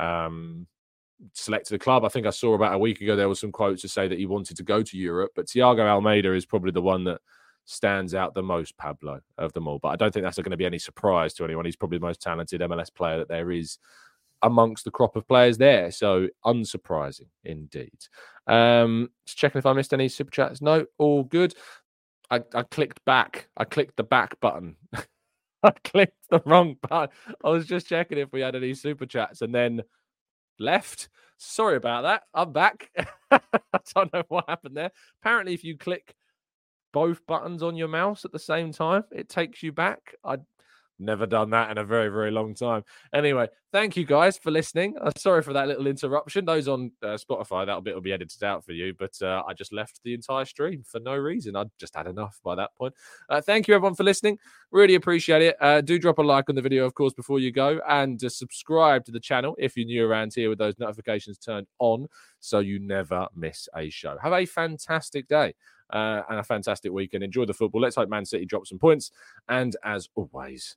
um, 0.00 0.66
selected 1.34 1.74
a 1.74 1.78
club. 1.78 2.04
I 2.04 2.08
think 2.08 2.26
I 2.26 2.30
saw 2.30 2.54
about 2.54 2.74
a 2.74 2.78
week 2.78 3.00
ago 3.00 3.16
there 3.16 3.28
was 3.28 3.40
some 3.40 3.52
quotes 3.52 3.82
to 3.82 3.88
say 3.88 4.08
that 4.08 4.18
he 4.18 4.26
wanted 4.26 4.56
to 4.56 4.62
go 4.62 4.82
to 4.82 4.96
Europe, 4.96 5.32
but 5.36 5.46
Thiago 5.46 5.80
Almada 5.80 6.34
is 6.36 6.46
probably 6.46 6.72
the 6.72 6.82
one 6.82 7.04
that 7.04 7.20
stands 7.66 8.14
out 8.14 8.34
the 8.34 8.42
most, 8.42 8.76
Pablo, 8.76 9.20
of 9.38 9.52
them 9.52 9.68
all. 9.68 9.78
But 9.78 9.88
I 9.88 9.96
don't 9.96 10.12
think 10.12 10.24
that's 10.24 10.36
going 10.36 10.50
to 10.50 10.56
be 10.56 10.66
any 10.66 10.78
surprise 10.78 11.34
to 11.34 11.44
anyone. 11.44 11.64
He's 11.64 11.76
probably 11.76 11.98
the 11.98 12.06
most 12.06 12.20
talented 12.20 12.60
MLS 12.62 12.92
player 12.92 13.18
that 13.18 13.28
there 13.28 13.50
is 13.50 13.78
amongst 14.44 14.84
the 14.84 14.90
crop 14.90 15.16
of 15.16 15.26
players 15.26 15.58
there. 15.58 15.90
So 15.90 16.28
unsurprising 16.44 17.28
indeed. 17.42 17.98
Um, 18.46 19.10
just 19.26 19.38
checking 19.38 19.58
if 19.58 19.66
I 19.66 19.72
missed 19.72 19.92
any 19.92 20.08
super 20.08 20.30
chats. 20.30 20.62
No, 20.62 20.84
all 20.98 21.24
good. 21.24 21.54
I, 22.30 22.42
I 22.54 22.62
clicked 22.62 23.04
back. 23.04 23.48
I 23.56 23.64
clicked 23.64 23.96
the 23.96 24.04
back 24.04 24.38
button. 24.40 24.76
I 25.62 25.72
clicked 25.82 26.28
the 26.30 26.42
wrong 26.44 26.76
button. 26.88 27.08
I 27.42 27.48
was 27.48 27.66
just 27.66 27.88
checking 27.88 28.18
if 28.18 28.32
we 28.32 28.42
had 28.42 28.54
any 28.54 28.74
super 28.74 29.06
chats 29.06 29.40
and 29.40 29.54
then 29.54 29.82
left. 30.58 31.08
Sorry 31.38 31.76
about 31.76 32.02
that. 32.02 32.22
I'm 32.34 32.52
back. 32.52 32.90
I 33.30 33.40
don't 33.94 34.12
know 34.12 34.22
what 34.28 34.48
happened 34.48 34.76
there. 34.76 34.90
Apparently, 35.20 35.54
if 35.54 35.64
you 35.64 35.76
click 35.78 36.14
both 36.92 37.26
buttons 37.26 37.62
on 37.62 37.76
your 37.76 37.88
mouse 37.88 38.24
at 38.26 38.32
the 38.32 38.38
same 38.38 38.72
time, 38.72 39.04
it 39.10 39.28
takes 39.28 39.62
you 39.62 39.72
back. 39.72 40.14
I 40.22 40.36
Never 41.00 41.26
done 41.26 41.50
that 41.50 41.72
in 41.72 41.78
a 41.78 41.84
very, 41.84 42.08
very 42.08 42.30
long 42.30 42.54
time. 42.54 42.84
Anyway, 43.12 43.48
thank 43.72 43.96
you 43.96 44.04
guys 44.04 44.38
for 44.38 44.52
listening. 44.52 44.94
Uh, 45.00 45.10
sorry 45.16 45.42
for 45.42 45.52
that 45.52 45.66
little 45.66 45.88
interruption. 45.88 46.44
Those 46.44 46.68
on 46.68 46.92
uh, 47.02 47.18
Spotify, 47.18 47.66
that 47.66 47.82
bit 47.82 47.94
will 47.94 48.00
be 48.00 48.12
edited 48.12 48.44
out 48.44 48.64
for 48.64 48.70
you. 48.70 48.94
But 48.96 49.20
uh, 49.20 49.42
I 49.46 49.54
just 49.54 49.72
left 49.72 50.00
the 50.04 50.14
entire 50.14 50.44
stream 50.44 50.84
for 50.86 51.00
no 51.00 51.16
reason. 51.16 51.56
I 51.56 51.64
just 51.80 51.96
had 51.96 52.06
enough 52.06 52.38
by 52.44 52.54
that 52.54 52.76
point. 52.76 52.94
Uh, 53.28 53.40
thank 53.40 53.66
you, 53.66 53.74
everyone, 53.74 53.96
for 53.96 54.04
listening. 54.04 54.38
Really 54.70 54.94
appreciate 54.94 55.42
it. 55.42 55.56
Uh, 55.60 55.80
do 55.80 55.98
drop 55.98 56.18
a 56.18 56.22
like 56.22 56.48
on 56.48 56.54
the 56.54 56.62
video, 56.62 56.84
of 56.84 56.94
course, 56.94 57.12
before 57.12 57.40
you 57.40 57.50
go, 57.50 57.80
and 57.88 58.22
uh, 58.22 58.28
subscribe 58.28 59.04
to 59.06 59.10
the 59.10 59.20
channel 59.20 59.56
if 59.58 59.76
you're 59.76 59.86
new 59.86 60.06
around 60.06 60.32
here 60.32 60.48
with 60.48 60.58
those 60.58 60.78
notifications 60.78 61.38
turned 61.38 61.66
on 61.80 62.06
so 62.38 62.60
you 62.60 62.78
never 62.78 63.26
miss 63.34 63.68
a 63.74 63.90
show. 63.90 64.16
Have 64.22 64.32
a 64.32 64.46
fantastic 64.46 65.26
day. 65.26 65.54
And 65.90 66.40
a 66.40 66.42
fantastic 66.42 66.90
weekend. 66.90 67.22
Enjoy 67.22 67.44
the 67.44 67.54
football. 67.54 67.80
Let's 67.80 67.94
hope 67.94 68.08
Man 68.08 68.24
City 68.24 68.46
drop 68.46 68.66
some 68.66 68.80
points. 68.80 69.12
And 69.48 69.76
as 69.84 70.08
always, 70.16 70.76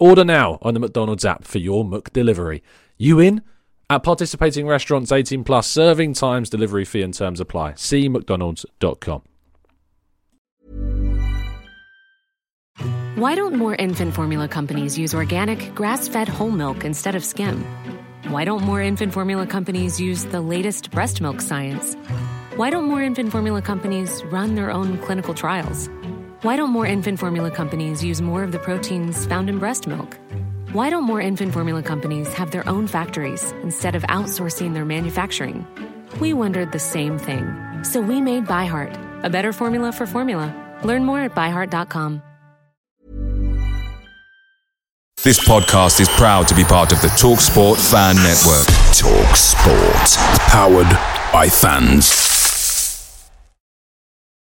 Order 0.00 0.24
now 0.24 0.58
on 0.62 0.72
the 0.72 0.80
McDonald's 0.80 1.26
app 1.26 1.44
for 1.44 1.58
your 1.58 1.84
McDelivery. 1.84 2.62
You 2.96 3.20
in? 3.20 3.42
At 3.90 4.02
participating 4.02 4.66
restaurants 4.66 5.12
18 5.12 5.44
plus, 5.44 5.66
serving 5.66 6.14
times, 6.14 6.48
delivery 6.48 6.86
fee 6.86 7.02
and 7.02 7.12
terms 7.12 7.38
apply. 7.38 7.74
See 7.74 8.08
McDonald's.com. 8.08 9.22
Why 13.16 13.34
don't 13.34 13.56
more 13.56 13.74
infant 13.74 14.14
formula 14.14 14.48
companies 14.48 14.96
use 14.96 15.12
organic, 15.14 15.74
grass 15.74 16.08
fed 16.08 16.28
whole 16.28 16.50
milk 16.50 16.82
instead 16.82 17.14
of 17.14 17.22
skim? 17.22 17.62
Why 18.28 18.46
don't 18.46 18.62
more 18.62 18.80
infant 18.80 19.12
formula 19.12 19.46
companies 19.46 20.00
use 20.00 20.24
the 20.24 20.40
latest 20.40 20.90
breast 20.92 21.20
milk 21.20 21.42
science? 21.42 21.94
Why 22.56 22.70
don't 22.70 22.84
more 22.84 23.02
infant 23.02 23.32
formula 23.32 23.60
companies 23.60 24.24
run 24.30 24.54
their 24.54 24.70
own 24.70 24.96
clinical 24.96 25.34
trials? 25.34 25.90
Why 26.42 26.56
don't 26.56 26.70
more 26.70 26.86
infant 26.86 27.18
formula 27.18 27.50
companies 27.50 28.02
use 28.02 28.22
more 28.22 28.42
of 28.42 28.50
the 28.50 28.58
proteins 28.58 29.26
found 29.26 29.50
in 29.50 29.58
breast 29.58 29.86
milk? 29.86 30.16
Why 30.72 30.88
don't 30.88 31.04
more 31.04 31.20
infant 31.20 31.52
formula 31.52 31.82
companies 31.82 32.32
have 32.32 32.50
their 32.50 32.66
own 32.66 32.86
factories 32.86 33.52
instead 33.62 33.94
of 33.94 34.02
outsourcing 34.04 34.72
their 34.72 34.86
manufacturing? 34.86 35.66
We 36.18 36.32
wondered 36.32 36.72
the 36.72 36.78
same 36.78 37.18
thing. 37.18 37.44
So 37.84 38.00
we 38.00 38.22
made 38.22 38.46
ByHeart, 38.46 39.22
a 39.22 39.28
better 39.28 39.52
formula 39.52 39.92
for 39.92 40.06
formula. 40.06 40.48
Learn 40.82 41.04
more 41.04 41.20
at 41.20 41.34
byheart.com. 41.34 42.22
This 45.22 45.46
podcast 45.46 46.00
is 46.00 46.08
proud 46.08 46.48
to 46.48 46.54
be 46.54 46.64
part 46.64 46.90
of 46.92 47.02
the 47.02 47.08
TalkSport 47.08 47.76
Fan 47.90 48.16
Network. 48.16 48.66
Talk 48.96 49.36
Sport. 49.36 50.16
Powered 50.48 50.88
by 51.34 51.50
fans. 51.50 52.39